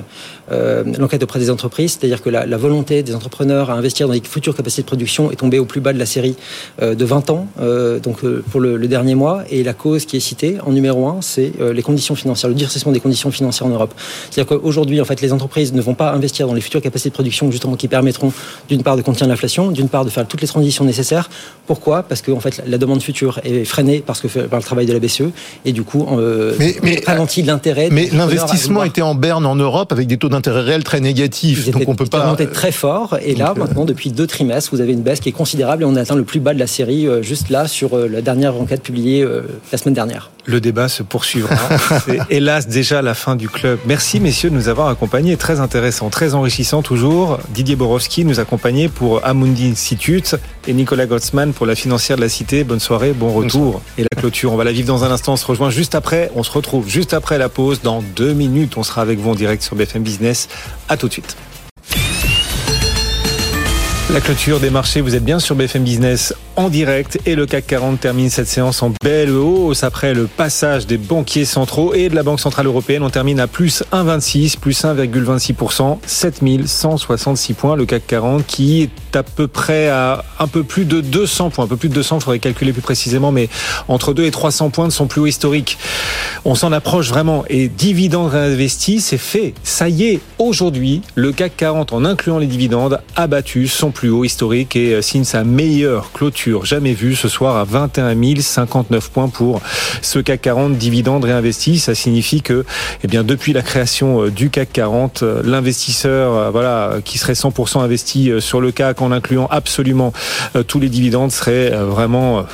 [0.52, 4.14] euh, l'enquête auprès des entreprises, c'est-à-dire que la, la volonté des entrepreneurs à investir dans
[4.14, 6.36] les futures capacités de production est tombée au plus bas de la série
[6.82, 9.42] euh, de 20 ans, euh, donc euh, pour le, le dernier mois.
[9.50, 12.54] Et la cause qui est citée en numéro un, c'est euh, les conditions financières, le
[12.54, 13.94] durcissement des conditions financières en Europe.
[14.30, 17.14] C'est-à-dire qu'aujourd'hui, en fait, les entreprises ne vont pas investir dans les futures capacités de
[17.14, 18.32] production justement qui permettront
[18.68, 21.07] d'une part de contenir l'inflation, d'une part de faire toutes les transitions nécessaires.
[21.66, 22.02] Pourquoi?
[22.02, 24.92] Parce que en fait, la demande future est freinée parce que par le travail de
[24.94, 25.24] la BCE
[25.66, 27.88] et du coup, euh, Mais- mais- ralentit l'intérêt.
[27.92, 31.64] Mais l'investissement était en berne en Europe avec des taux d'intérêt réels très négatifs.
[31.66, 32.34] ils Donc étaient- on peut pas.
[32.52, 33.18] très fort.
[33.22, 35.86] Et là, euh, maintenant, depuis deux trimestres, vous avez une baisse qui est considérable et
[35.86, 38.22] on a atteint le plus bas de la série euh, juste là sur euh, la
[38.22, 40.30] dernière enquête publiée euh, la semaine dernière.
[40.48, 41.54] Le débat se poursuivra.
[42.06, 43.78] C'est hélas déjà la fin du club.
[43.84, 45.36] Merci messieurs de nous avoir accompagnés.
[45.36, 47.38] Très intéressant, très enrichissant toujours.
[47.50, 50.36] Didier Borowski nous accompagnait pour Amundi Institute
[50.66, 52.64] et Nicolas Gottsman pour la financière de la Cité.
[52.64, 53.82] Bonne soirée, bon retour.
[53.98, 55.34] Et la clôture, on va la vivre dans un instant.
[55.34, 56.30] On se rejoint juste après.
[56.34, 57.82] On se retrouve juste après la pause.
[57.82, 60.48] Dans deux minutes, on sera avec vous en direct sur BFM Business.
[60.88, 61.36] À tout de suite.
[64.10, 67.68] La clôture des marchés, vous êtes bien sur BFM Business en direct et le CAC
[67.68, 72.16] 40 termine cette séance en belle hausse après le passage des banquiers centraux et de
[72.16, 73.04] la Banque Centrale Européenne.
[73.04, 77.76] On termine à plus 1,26, plus 1,26%, 7166 points.
[77.76, 81.64] Le CAC 40 qui est à peu près à un peu plus de 200 points,
[81.64, 83.48] un peu plus de 200, il faudrait calculer plus précisément, mais
[83.86, 85.78] entre 2 et 300 points de son plus haut historique.
[86.44, 89.54] On s'en approche vraiment et dividendes réinvestis, c'est fait.
[89.62, 94.10] Ça y est, aujourd'hui, le CAC 40 en incluant les dividendes a battu son plus
[94.10, 99.10] haut historique et euh, signe sa meilleure clôture jamais vue ce soir à 21 059
[99.10, 99.60] points pour
[100.02, 101.78] ce CAC 40 dividendes réinvestis.
[101.78, 102.64] Ça signifie que,
[103.04, 107.34] eh bien, depuis la création euh, du CAC 40, euh, l'investisseur, euh, voilà, qui serait
[107.34, 110.12] 100% investi sur le CAC en incluant absolument
[110.66, 112.44] tous les dividendes serait vraiment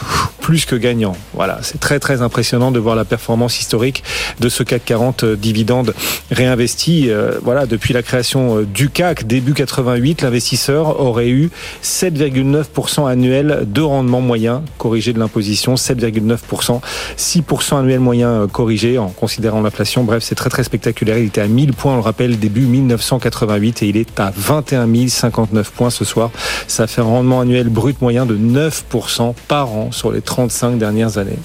[0.44, 1.16] plus que gagnant.
[1.32, 4.04] Voilà, c'est très très impressionnant de voir la performance historique
[4.40, 5.94] de ce CAC 40 euh, dividendes
[6.30, 7.08] réinvestis.
[7.08, 11.50] Euh, Voilà, depuis la création du CAC début 88, l'investisseur aurait eu
[11.82, 16.80] 7,9% annuel de rendement moyen corrigé de l'imposition, 7,9%,
[17.16, 20.04] 6% annuel moyen corrigé en considérant l'inflation.
[20.04, 21.18] Bref, c'est très très spectaculaire.
[21.18, 25.08] Il était à 1000 points, on le rappelle, début 1988 et il est à 21
[25.08, 26.30] 059 points ce soir.
[26.66, 31.18] Ça fait un rendement annuel brut moyen de 9% par an sur les 35 dernières
[31.18, 31.38] années.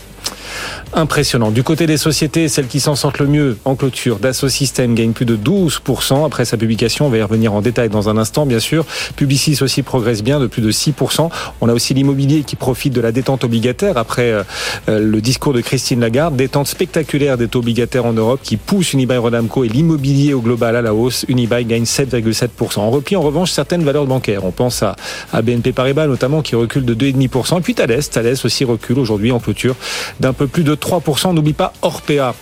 [0.93, 1.51] Impressionnant.
[1.51, 5.11] Du côté des sociétés, celles qui s'en sortent le mieux en clôture, Dassault Systèmes gagne
[5.11, 7.05] plus de 12% après sa publication.
[7.05, 8.85] On va y revenir en détail dans un instant, bien sûr.
[9.15, 11.29] Publicis aussi progresse bien de plus de 6%.
[11.61, 14.43] On a aussi l'immobilier qui profite de la détente obligataire après euh,
[14.87, 16.35] le discours de Christine Lagarde.
[16.35, 20.75] Détente spectaculaire des taux obligataires en Europe qui pousse Unibail Rodamco et l'immobilier au global
[20.75, 21.25] à la hausse.
[21.27, 22.79] Unibail gagne 7,7%.
[22.79, 24.43] En repli, en revanche, certaines valeurs bancaires.
[24.43, 24.95] On pense à,
[25.33, 27.59] à BNP Paribas notamment qui recule de 2,5%.
[27.59, 29.75] Et puis Thales, Thales aussi recule aujourd'hui en clôture
[30.19, 31.27] d'un plus de 3%.
[31.27, 32.33] On n'oublie pas Orpea.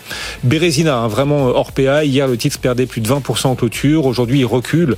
[0.43, 2.03] Bérésina, hein, vraiment Orpea.
[2.03, 4.05] Hier, le titre perdait plus de 20% en clôture.
[4.05, 4.95] Aujourd'hui, il recule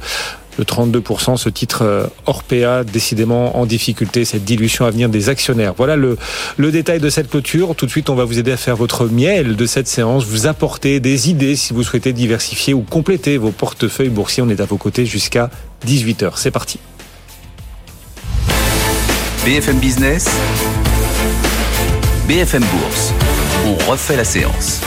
[0.60, 1.38] de 32%.
[1.38, 5.74] Ce titre euh, Orpea, décidément en difficulté, cette dilution à venir des actionnaires.
[5.76, 6.18] Voilà le,
[6.58, 7.76] le détail de cette clôture.
[7.76, 10.48] Tout de suite, on va vous aider à faire votre miel de cette séance, vous
[10.48, 14.44] apporter des idées si vous souhaitez diversifier ou compléter vos portefeuilles boursiers.
[14.44, 15.50] On est à vos côtés jusqu'à
[15.86, 16.32] 18h.
[16.36, 16.80] C'est parti.
[19.46, 20.28] BFM Business,
[22.30, 23.12] BFM Bourse.
[23.66, 24.82] On refait la séance.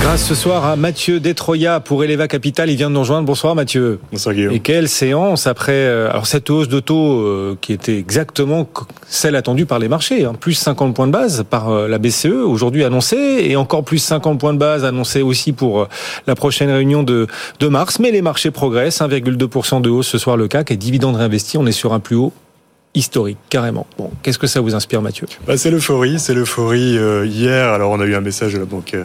[0.00, 2.70] Grâce ce soir à Mathieu Détroya pour Eleva Capital.
[2.70, 3.26] Il vient de nous rejoindre.
[3.26, 4.00] Bonsoir Mathieu.
[4.10, 4.54] Bonsoir Guillaume.
[4.54, 8.66] Et quelle séance après euh, alors cette hausse de taux euh, qui était exactement
[9.06, 12.24] celle attendue par les marchés, hein, plus 50 points de base par euh, la BCE
[12.24, 15.88] aujourd'hui annoncée et encore plus 50 points de base annoncés aussi pour euh,
[16.26, 17.26] la prochaine réunion de,
[17.60, 17.98] de mars.
[17.98, 21.66] Mais les marchés progressent, 1,2% de hausse ce soir le CAC et dividendes réinvestis, on
[21.66, 22.32] est sur un plus haut
[22.94, 23.86] historique, carrément.
[23.98, 25.26] Bon, qu'est-ce que ça vous inspire, Mathieu?
[25.46, 26.18] Bah, C'est l'euphorie.
[26.18, 27.68] C'est l'euphorie euh, hier.
[27.68, 28.96] Alors, on a eu un message de la banque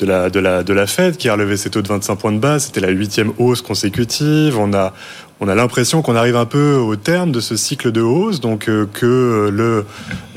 [0.00, 2.32] de la, de la, de la Fed qui a relevé ses taux de 25 points
[2.32, 2.66] de base.
[2.66, 4.58] C'était la huitième hausse consécutive.
[4.58, 4.92] On a,
[5.40, 8.68] on a l'impression qu'on arrive un peu au terme de ce cycle de hausse, donc
[8.68, 9.84] euh, que le,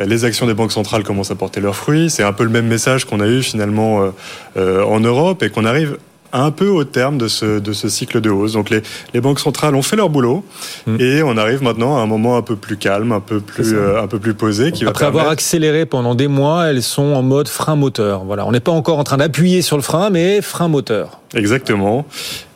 [0.03, 2.09] les actions des banques centrales commencent à porter leurs fruits.
[2.09, 4.09] C'est un peu le même message qu'on a eu finalement euh,
[4.57, 5.97] euh, en Europe et qu'on arrive
[6.33, 8.53] un peu au terme de ce, de ce cycle de hausse.
[8.53, 8.81] Donc les,
[9.13, 10.43] les banques centrales ont fait leur boulot
[10.87, 10.97] mmh.
[10.99, 14.01] et on arrive maintenant à un moment un peu plus calme, un peu plus, euh,
[14.01, 14.71] un peu plus posé.
[14.71, 18.23] Qui Après va avoir accéléré pendant des mois, elles sont en mode frein moteur.
[18.25, 21.19] Voilà, on n'est pas encore en train d'appuyer sur le frein, mais frein moteur.
[21.35, 22.05] Exactement.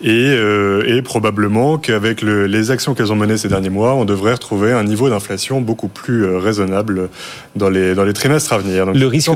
[0.02, 4.06] Et, euh, et probablement qu'avec le, les actions qu'elles ont menées ces derniers mois, on
[4.06, 7.10] devrait retrouver un niveau d'inflation beaucoup plus euh, raisonnable
[7.56, 8.88] dans les, dans les trimestres à venir.
[8.88, 9.30] Donc, le, risque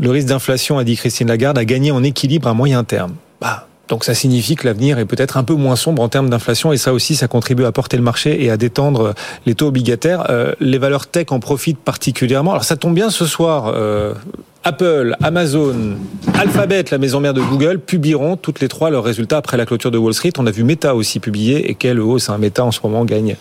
[0.00, 3.14] le risque d'inflation, a dit Christine Lagarde, a gagné en équilibre à moyen terme.
[3.40, 6.72] Bah, Donc ça signifie que l'avenir est peut-être un peu moins sombre en termes d'inflation
[6.72, 9.12] et ça aussi, ça contribue à porter le marché et à détendre
[9.44, 10.30] les taux obligataires.
[10.30, 12.52] Euh, les valeurs tech en profitent particulièrement.
[12.52, 13.66] Alors ça tombe bien ce soir.
[13.66, 14.14] Euh,
[14.64, 15.96] Apple, Amazon,
[16.38, 19.90] Alphabet, la maison mère de Google, publieront toutes les trois leurs résultats après la clôture
[19.90, 20.32] de Wall Street.
[20.38, 22.30] On a vu Meta aussi publier et quelle hausse.
[22.38, 23.36] Meta en ce moment gagne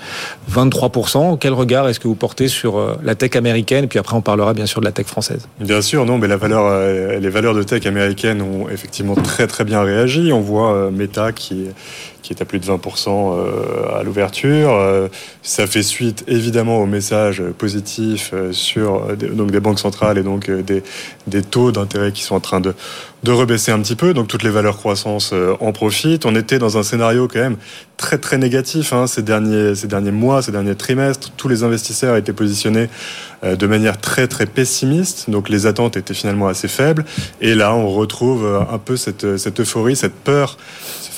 [0.51, 1.37] 23%.
[1.39, 3.87] Quel regard est-ce que vous portez sur euh, la tech américaine?
[3.87, 5.47] Puis après, on parlera bien sûr de la tech française.
[5.59, 9.45] Bien sûr, non, mais la valeur, euh, les valeurs de tech américaines ont effectivement très
[9.45, 10.31] très bien réagi.
[10.33, 11.67] On voit euh, Meta qui
[12.31, 14.71] est à plus de 20% euh, à l'ouverture.
[15.43, 20.81] Ça fait suite évidemment au message positif sur des banques centrales et donc des,
[21.27, 22.73] des taux d'intérêt qui sont en train de,
[23.23, 24.13] de rebaisser un petit peu.
[24.13, 26.25] Donc toutes les valeurs croissance en profitent.
[26.25, 27.57] On était dans un scénario quand même
[27.97, 31.31] très très négatif hein, ces derniers ces derniers mois, ces derniers trimestres.
[31.37, 32.89] Tous les investisseurs étaient positionnés
[33.43, 35.29] de manière très très pessimiste.
[35.29, 37.05] Donc les attentes étaient finalement assez faibles.
[37.41, 40.57] Et là, on retrouve un peu cette, cette euphorie, cette peur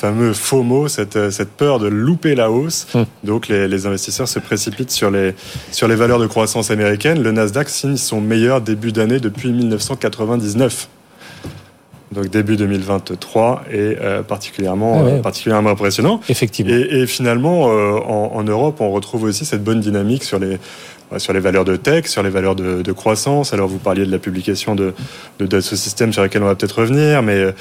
[0.04, 2.88] fameux FOMO, cette, euh, cette peur de louper la hausse.
[2.94, 3.06] Hum.
[3.24, 5.34] Donc les, les, investisseurs se précipitent sur les,
[5.72, 7.24] sur les valeurs de croissance américaines.
[7.24, 10.90] Le Nasdaq signe son meilleur début d'année depuis 1999
[12.14, 16.22] donc début 2023 est euh, particulièrement, ah particulièrement impressionnant.
[16.30, 16.74] Effectivement.
[16.74, 20.60] Et, et finalement, euh, en, en, Europe, on retrouve aussi cette bonne dynamique sur les,
[21.18, 23.54] sur les valeurs de tech, sur les valeurs de, croissance.
[23.54, 24.94] Alors vous parliez de la publication de,
[25.40, 27.52] de, ce système sur lequel on va peut-être revenir, mais euh,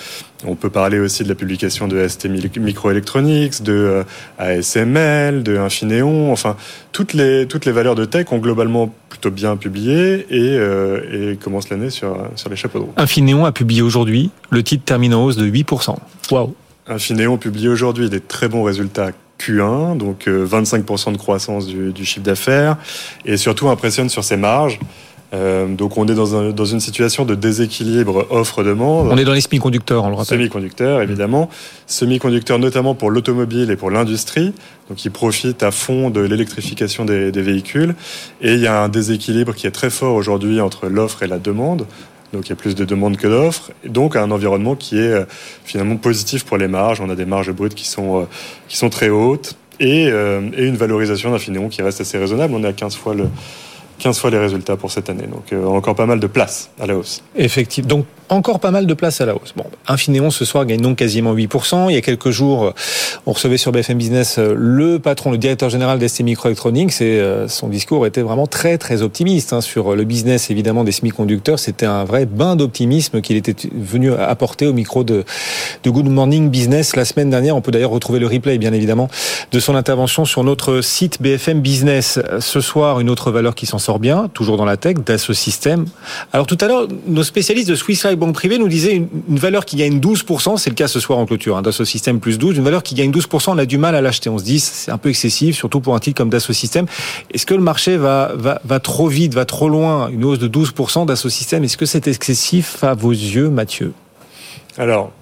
[0.45, 2.27] on peut parler aussi de la publication de ST
[2.57, 4.05] Microelectronics, de euh,
[4.39, 6.33] ASML, de Infineon.
[6.33, 6.57] Enfin,
[6.93, 11.37] toutes les toutes les valeurs de tech ont globalement plutôt bien publié et, euh, et
[11.37, 12.93] commencent l'année sur sur les chapeaux de roue.
[12.97, 15.97] Infineon a publié aujourd'hui le titre termine en hausse de 8%.
[16.31, 16.55] Waouh.
[16.87, 22.05] Infineon publie aujourd'hui des très bons résultats Q1, donc 25% euh, de croissance du, du
[22.05, 22.77] chiffre d'affaires,
[23.25, 24.79] et surtout impressionne sur ses marges.
[25.35, 29.09] Euh, donc on est dans, un, dans, une situation de déséquilibre offre-demande.
[29.11, 30.39] On est dans les semi-conducteurs, on le rappelle.
[30.39, 31.49] Semi-conducteurs, évidemment.
[31.87, 34.53] Semi-conducteurs notamment pour l'automobile et pour l'industrie,
[34.89, 37.95] donc qui profitent à fond de l'électrification des, des, véhicules.
[38.43, 41.39] Et il y a un déséquilibre qui est très fort aujourd'hui entre l'offre et la
[41.39, 41.87] demande.
[42.33, 45.25] Donc il y a plus de demandes que d'offres, donc un environnement qui est euh,
[45.65, 47.01] finalement positif pour les marges.
[47.01, 48.25] On a des marges brutes qui sont, euh,
[48.69, 52.55] qui sont très hautes et, euh, une valorisation d'Infineon qui reste assez raisonnable.
[52.55, 53.29] On est à 15 fois le,
[54.03, 55.29] 15 fois les résultats pour cette année.
[55.31, 57.23] Donc euh, encore pas mal de place à la hausse.
[57.37, 57.89] Effectivement.
[57.89, 59.53] Donc encore pas mal de place à la hausse.
[59.57, 61.89] Bon, Infineon ce soir gagne donc quasiment 8%.
[61.89, 62.73] Il y a quelques jours, euh,
[63.27, 67.69] on recevait sur BFM Business euh, le patron, le directeur général d'ST Microelectronics et son
[67.69, 71.61] discours était vraiment très très optimiste hein, sur le business évidemment des semi-conducteurs.
[71.61, 75.25] C'était un vrai bain d'optimisme qu'il était venu apporter au micro de,
[75.85, 77.55] de Good Morning Business la semaine dernière.
[77.55, 79.09] On peut d'ailleurs retrouver le replay bien évidemment
[79.53, 82.19] de son intervention sur notre site BFM Business.
[82.41, 85.87] Ce soir, une autre valeur qui s'en sort bien, toujours dans la tech, Dassault Systèmes.
[86.33, 89.65] Alors tout à l'heure, nos spécialistes de Swiss Life Banque Privée nous disaient une, valeur
[89.65, 92.57] qui gagne 12%, c'est le cas ce soir en clôture, hein, Dassault Systèmes plus 12,
[92.57, 94.31] une valeur qui gagne 12%, on a du mal à l'acheter.
[94.31, 96.87] On se dit c'est un peu excessif, surtout pour un titre comme Dassault Systèmes.
[97.33, 100.09] Est-ce que le marché va, va, va trop vite, va trop loin?
[100.09, 103.93] Une hausse de 12% Dassault Systèmes, est-ce que c'est excessif à vos yeux, Mathieu?
[104.79, 105.13] Alors,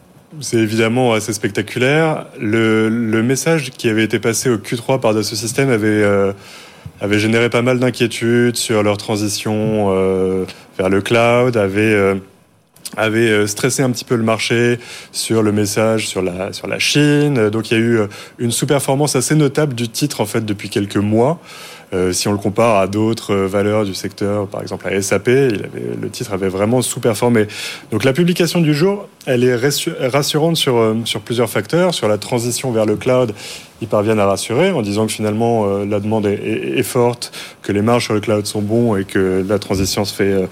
[0.41, 2.27] c'est évidemment assez spectaculaire.
[2.39, 2.89] Le,
[3.23, 5.89] message qui avait été passé au Q3 par Dassault Systèmes avait...
[5.89, 6.33] Euh,
[7.01, 10.45] avait généré pas mal d'inquiétudes sur leur transition euh,
[10.79, 12.17] vers le cloud, avait euh,
[12.97, 14.79] avait euh, stressé un petit peu le marché
[15.13, 17.51] sur le message sur la sur la Chine.
[17.51, 18.07] Donc il y a eu euh,
[18.39, 21.41] une sous-performance assez notable du titre en fait depuis quelques mois.
[21.93, 25.65] Euh, si on le compare à d'autres valeurs du secteur, par exemple à SAP, il
[25.65, 27.47] avait, le titre avait vraiment sous-performé.
[27.91, 29.57] Donc la publication du jour, elle est
[30.07, 31.93] rassurante sur, sur plusieurs facteurs.
[31.93, 33.35] Sur la transition vers le cloud,
[33.81, 37.33] ils parviennent à rassurer en disant que finalement euh, la demande est, est, forte,
[37.63, 40.47] que les marges sur le cloud sont bons et que la transition se fait euh,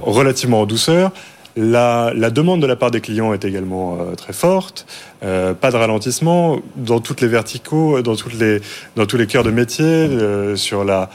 [0.00, 1.12] relativement en douceur.
[1.56, 4.86] La, demande de la part des clients est également euh, très forte.
[5.22, 8.60] Euh, pas de ralentissement dans toutes les verticaux, dans, toutes les,
[8.96, 11.10] dans tous les cœurs de métier, euh, sur la,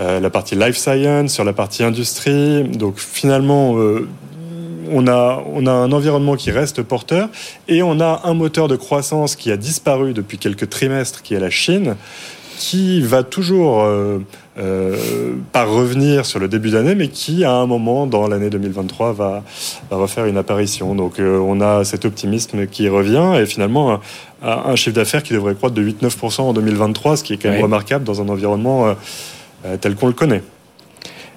[0.00, 2.64] euh, la partie life science, sur la partie industrie.
[2.64, 4.08] Donc finalement, euh,
[4.90, 7.28] on a, on a un environnement qui reste porteur
[7.68, 11.40] et on a un moteur de croissance qui a disparu depuis quelques trimestres, qui est
[11.40, 11.96] la Chine,
[12.56, 13.86] qui va toujours
[14.60, 14.96] euh,
[15.52, 19.42] pas revenir sur le début d'année, mais qui, à un moment dans l'année 2023, va,
[19.90, 20.94] va, refaire une apparition.
[20.94, 24.00] Donc euh, on a cet optimisme qui revient et finalement un,
[24.42, 27.58] un chiffre d'affaires qui devrait croître de 8-9% en 2023, ce qui est quand même
[27.58, 27.62] oui.
[27.62, 28.94] remarquable dans un environnement
[29.64, 30.42] euh, tel qu'on le connaît.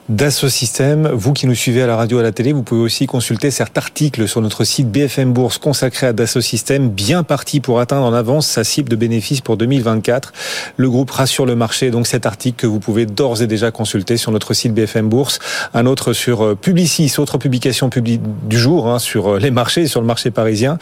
[0.09, 1.07] Dassault Systèmes.
[1.13, 3.77] Vous qui nous suivez à la radio, à la télé, vous pouvez aussi consulter cet
[3.77, 8.13] article sur notre site BFM Bourse consacré à Dassault Systèmes, bien parti pour atteindre en
[8.13, 10.33] avance sa cible de bénéfices pour 2024.
[10.75, 14.17] Le groupe rassure le marché, donc cet article que vous pouvez d'ores et déjà consulter
[14.17, 15.39] sur notre site BFM Bourse.
[15.73, 20.01] Un autre sur euh, Publicis, autre publication du jour hein, sur euh, les marchés, sur
[20.01, 20.79] le marché parisien.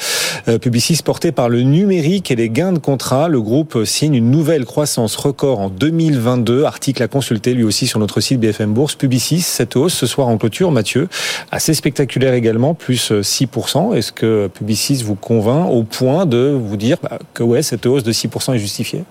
[0.48, 3.28] Euh, Publicis porté par le numérique et les gains de contrat.
[3.28, 6.64] Le groupe signe une nouvelle croissance record en 2022.
[6.64, 8.96] Article à consulter lui aussi sur notre site BFM Bourse.
[9.20, 11.08] Cette hausse ce soir en clôture, Mathieu,
[11.52, 13.96] assez spectaculaire également, plus 6%.
[13.96, 18.04] Est-ce que Publicis vous convainc au point de vous dire bah, que ouais, cette hausse
[18.04, 19.04] de 6% est justifiée?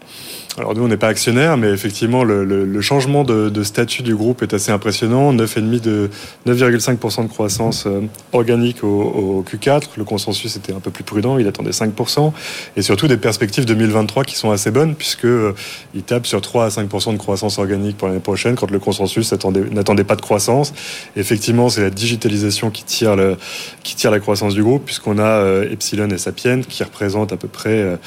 [0.59, 4.53] Alors nous, on n'est pas actionnaire, mais effectivement, le, changement de, statut du groupe est
[4.53, 5.33] assez impressionnant.
[5.33, 6.11] 9,5 de
[6.47, 8.01] 9,5% de croissance euh,
[8.33, 9.83] organique au, au, Q4.
[9.97, 12.33] Le consensus était un peu plus prudent, il attendait 5%.
[12.77, 15.55] Et surtout des perspectives 2023 qui sont assez bonnes, puisque euh,
[15.95, 19.33] il tape sur 3 à 5% de croissance organique pour l'année prochaine, quand le consensus
[19.33, 20.73] n'attendait pas de croissance.
[21.15, 26.19] effectivement, c'est la digitalisation qui tire, la croissance du groupe, puisqu'on a euh, Epsilon et
[26.19, 27.99] Sapiens qui représentent à peu près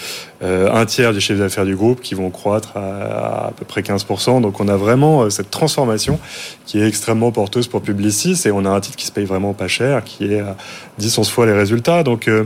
[0.43, 4.41] un tiers du chiffre d'affaires du groupe, qui vont croître à, à peu près 15%.
[4.41, 6.19] Donc on a vraiment euh, cette transformation
[6.65, 9.53] qui est extrêmement porteuse pour Publicis et on a un titre qui se paye vraiment
[9.53, 10.55] pas cher, qui est à
[10.97, 12.03] 10, 11 fois les résultats.
[12.03, 12.45] Donc euh,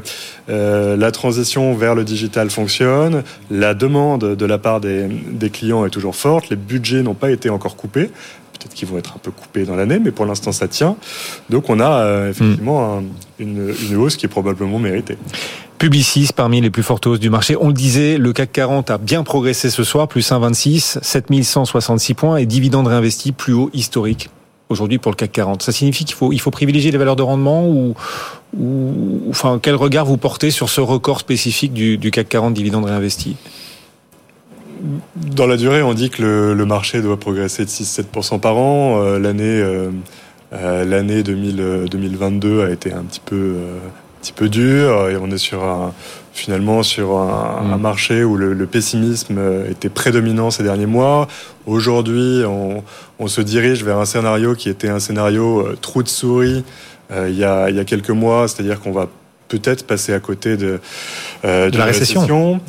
[0.50, 5.86] euh, la transition vers le digital fonctionne, la demande de la part des, des clients
[5.86, 8.10] est toujours forte, les budgets n'ont pas été encore coupés.
[8.54, 10.96] Peut-être qu'ils vont être un peu coupés dans l'année, mais pour l'instant ça tient.
[11.50, 13.06] Donc on a euh, effectivement mm.
[13.40, 15.18] Une, une hausse qui est probablement méritée.
[15.78, 17.56] Publicis parmi les plus fortes hausses du marché.
[17.60, 22.38] On le disait, le CAC 40 a bien progressé ce soir, plus 1,26, 7166 points
[22.38, 24.30] et dividendes réinvestis plus haut historique
[24.70, 25.62] aujourd'hui pour le CAC 40.
[25.62, 27.96] Ça signifie qu'il faut, il faut privilégier les valeurs de rendement ou,
[28.58, 32.86] ou enfin, quel regard vous portez sur ce record spécifique du, du CAC 40 dividendes
[32.86, 33.36] réinvestis?
[35.16, 39.02] Dans la durée, on dit que le, le marché doit progresser de 6-7% par an.
[39.02, 39.92] Euh, l'année, euh, euh,
[40.52, 43.80] l'année 2022 a été un petit peu euh,
[44.22, 45.94] petit peu dur et on est sur un,
[46.34, 47.74] finalement sur un, mm.
[47.74, 49.40] un marché où le, le, pessimisme
[49.70, 51.28] était prédominant ces derniers mois.
[51.66, 52.84] Aujourd'hui, on,
[53.20, 56.64] on, se dirige vers un scénario qui était un scénario euh, trou de souris
[57.12, 59.08] euh, il, y a, il y a quelques mois, c'est-à-dire qu'on va
[59.48, 60.80] peut-être passer à côté de,
[61.46, 62.22] euh, de, la récession.
[62.22, 62.60] récession.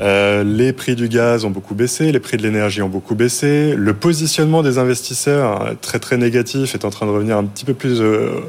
[0.00, 3.74] Euh, les prix du gaz ont beaucoup baissé, les prix de l'énergie ont beaucoup baissé.
[3.76, 7.74] Le positionnement des investisseurs, très très négatif, est en train de revenir un petit peu
[7.74, 8.40] plus euh,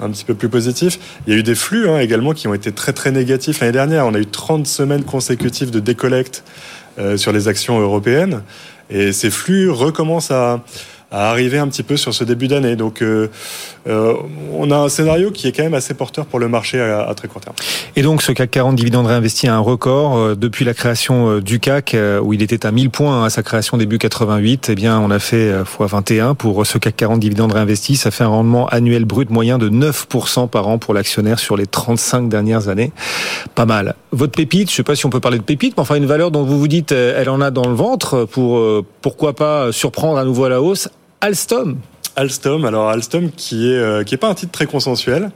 [0.00, 0.98] un petit peu plus positif.
[1.26, 3.72] Il y a eu des flux hein, également qui ont été très très négatifs l'année
[3.72, 4.06] dernière.
[4.06, 6.44] On a eu 30 semaines consécutives de décollecte
[6.98, 8.42] euh, sur les actions européennes.
[8.90, 10.64] Et ces flux recommencent à,
[11.10, 12.76] à arriver un petit peu sur ce début d'année.
[12.76, 13.02] Donc,
[13.86, 14.14] euh,
[14.52, 17.14] on a un scénario qui est quand même assez porteur pour le marché à, à
[17.14, 17.56] très court terme.
[17.96, 21.40] Et donc, ce CAC 40 dividende réinvesti a un record euh, depuis la création euh,
[21.40, 24.68] du CAC, euh, où il était à 1000 points à sa création début 88.
[24.70, 27.96] Eh bien, on a fait x 21 pour ce CAC 40 dividende réinvesti.
[27.96, 31.66] Ça fait un rendement annuel brut moyen de 9% par an pour l'actionnaire sur les
[31.66, 32.90] 35 dernières années.
[33.54, 33.94] Pas mal.
[34.12, 36.30] Votre pépite, je sais pas si on peut parler de pépite, mais enfin une valeur
[36.30, 38.62] dont vous vous dites, elle en a dans le ventre pour
[39.02, 40.88] pourquoi pas surprendre à nouveau à la hausse
[41.20, 41.76] Alstom.
[42.16, 45.30] Alstom, alors Alstom qui est euh, qui est pas un titre très consensuel.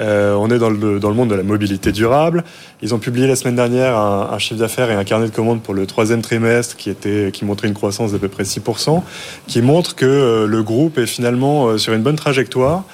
[0.00, 2.44] Euh, on est dans le, dans le monde de la mobilité durable.
[2.80, 5.62] Ils ont publié la semaine dernière un, un chiffre d'affaires et un carnet de commandes
[5.62, 9.02] pour le troisième trimestre qui, était, qui montrait une croissance d'à peu près 6%,
[9.46, 12.84] qui montre que euh, le groupe est finalement euh, sur une bonne trajectoire.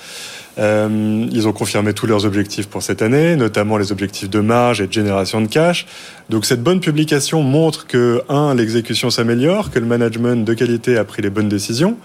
[0.58, 4.80] Euh, ils ont confirmé tous leurs objectifs pour cette année, notamment les objectifs de marge
[4.80, 5.86] et de génération de cash.
[6.30, 11.04] Donc cette bonne publication montre que, un, l'exécution s'améliore, que le management de qualité a
[11.04, 11.96] pris les bonnes décisions,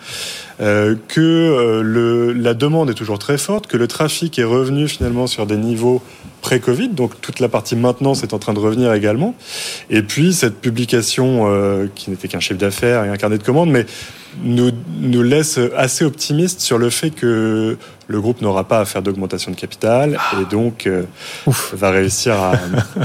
[0.62, 4.88] euh, que euh, le, la demande est toujours très forte, que le trafic est revenu
[4.88, 6.02] finalement sur des niveaux
[6.42, 9.34] pré-Covid, donc toute la partie maintenance est en train de revenir également.
[9.90, 13.72] Et puis cette publication, euh, qui n'était qu'un chiffre d'affaires et un carnet de commandes,
[13.72, 13.86] mais
[14.42, 17.78] nous, nous laisse assez optimistes sur le fait que
[18.08, 21.04] le groupe n'aura pas à faire d'augmentation de capital et donc euh,
[21.74, 22.54] va réussir à,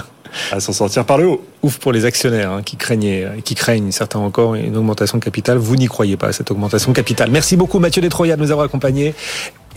[0.52, 1.44] à s'en sortir par le haut.
[1.62, 5.58] Ouf pour les actionnaires hein, qui craignaient, qui craignent certains encore une augmentation de capital.
[5.58, 7.30] Vous n'y croyez pas à cette augmentation de capital.
[7.30, 9.14] Merci beaucoup Mathieu Détroya de nous avoir accompagnés.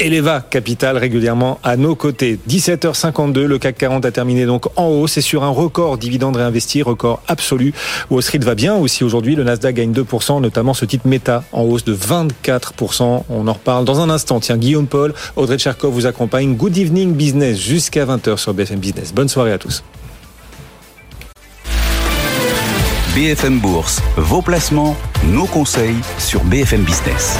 [0.01, 2.39] Eleva Capital régulièrement à nos côtés.
[2.49, 5.05] 17h52, le CAC 40 a terminé donc en haut.
[5.05, 7.71] C'est sur un record dividende réinvesti, record absolu.
[8.09, 9.35] Wall Street va bien aussi aujourd'hui.
[9.35, 13.25] Le Nasdaq gagne 2%, notamment ce titre Meta en hausse de 24%.
[13.29, 14.39] On en reparle dans un instant.
[14.39, 16.55] Tiens, Guillaume Paul, Audrey Tcherkov vous accompagne.
[16.55, 19.13] Good evening business jusqu'à 20h sur BFM Business.
[19.13, 19.83] Bonne soirée à tous.
[23.13, 24.95] BFM Bourse, vos placements,
[25.27, 27.37] nos conseils sur BFM Business.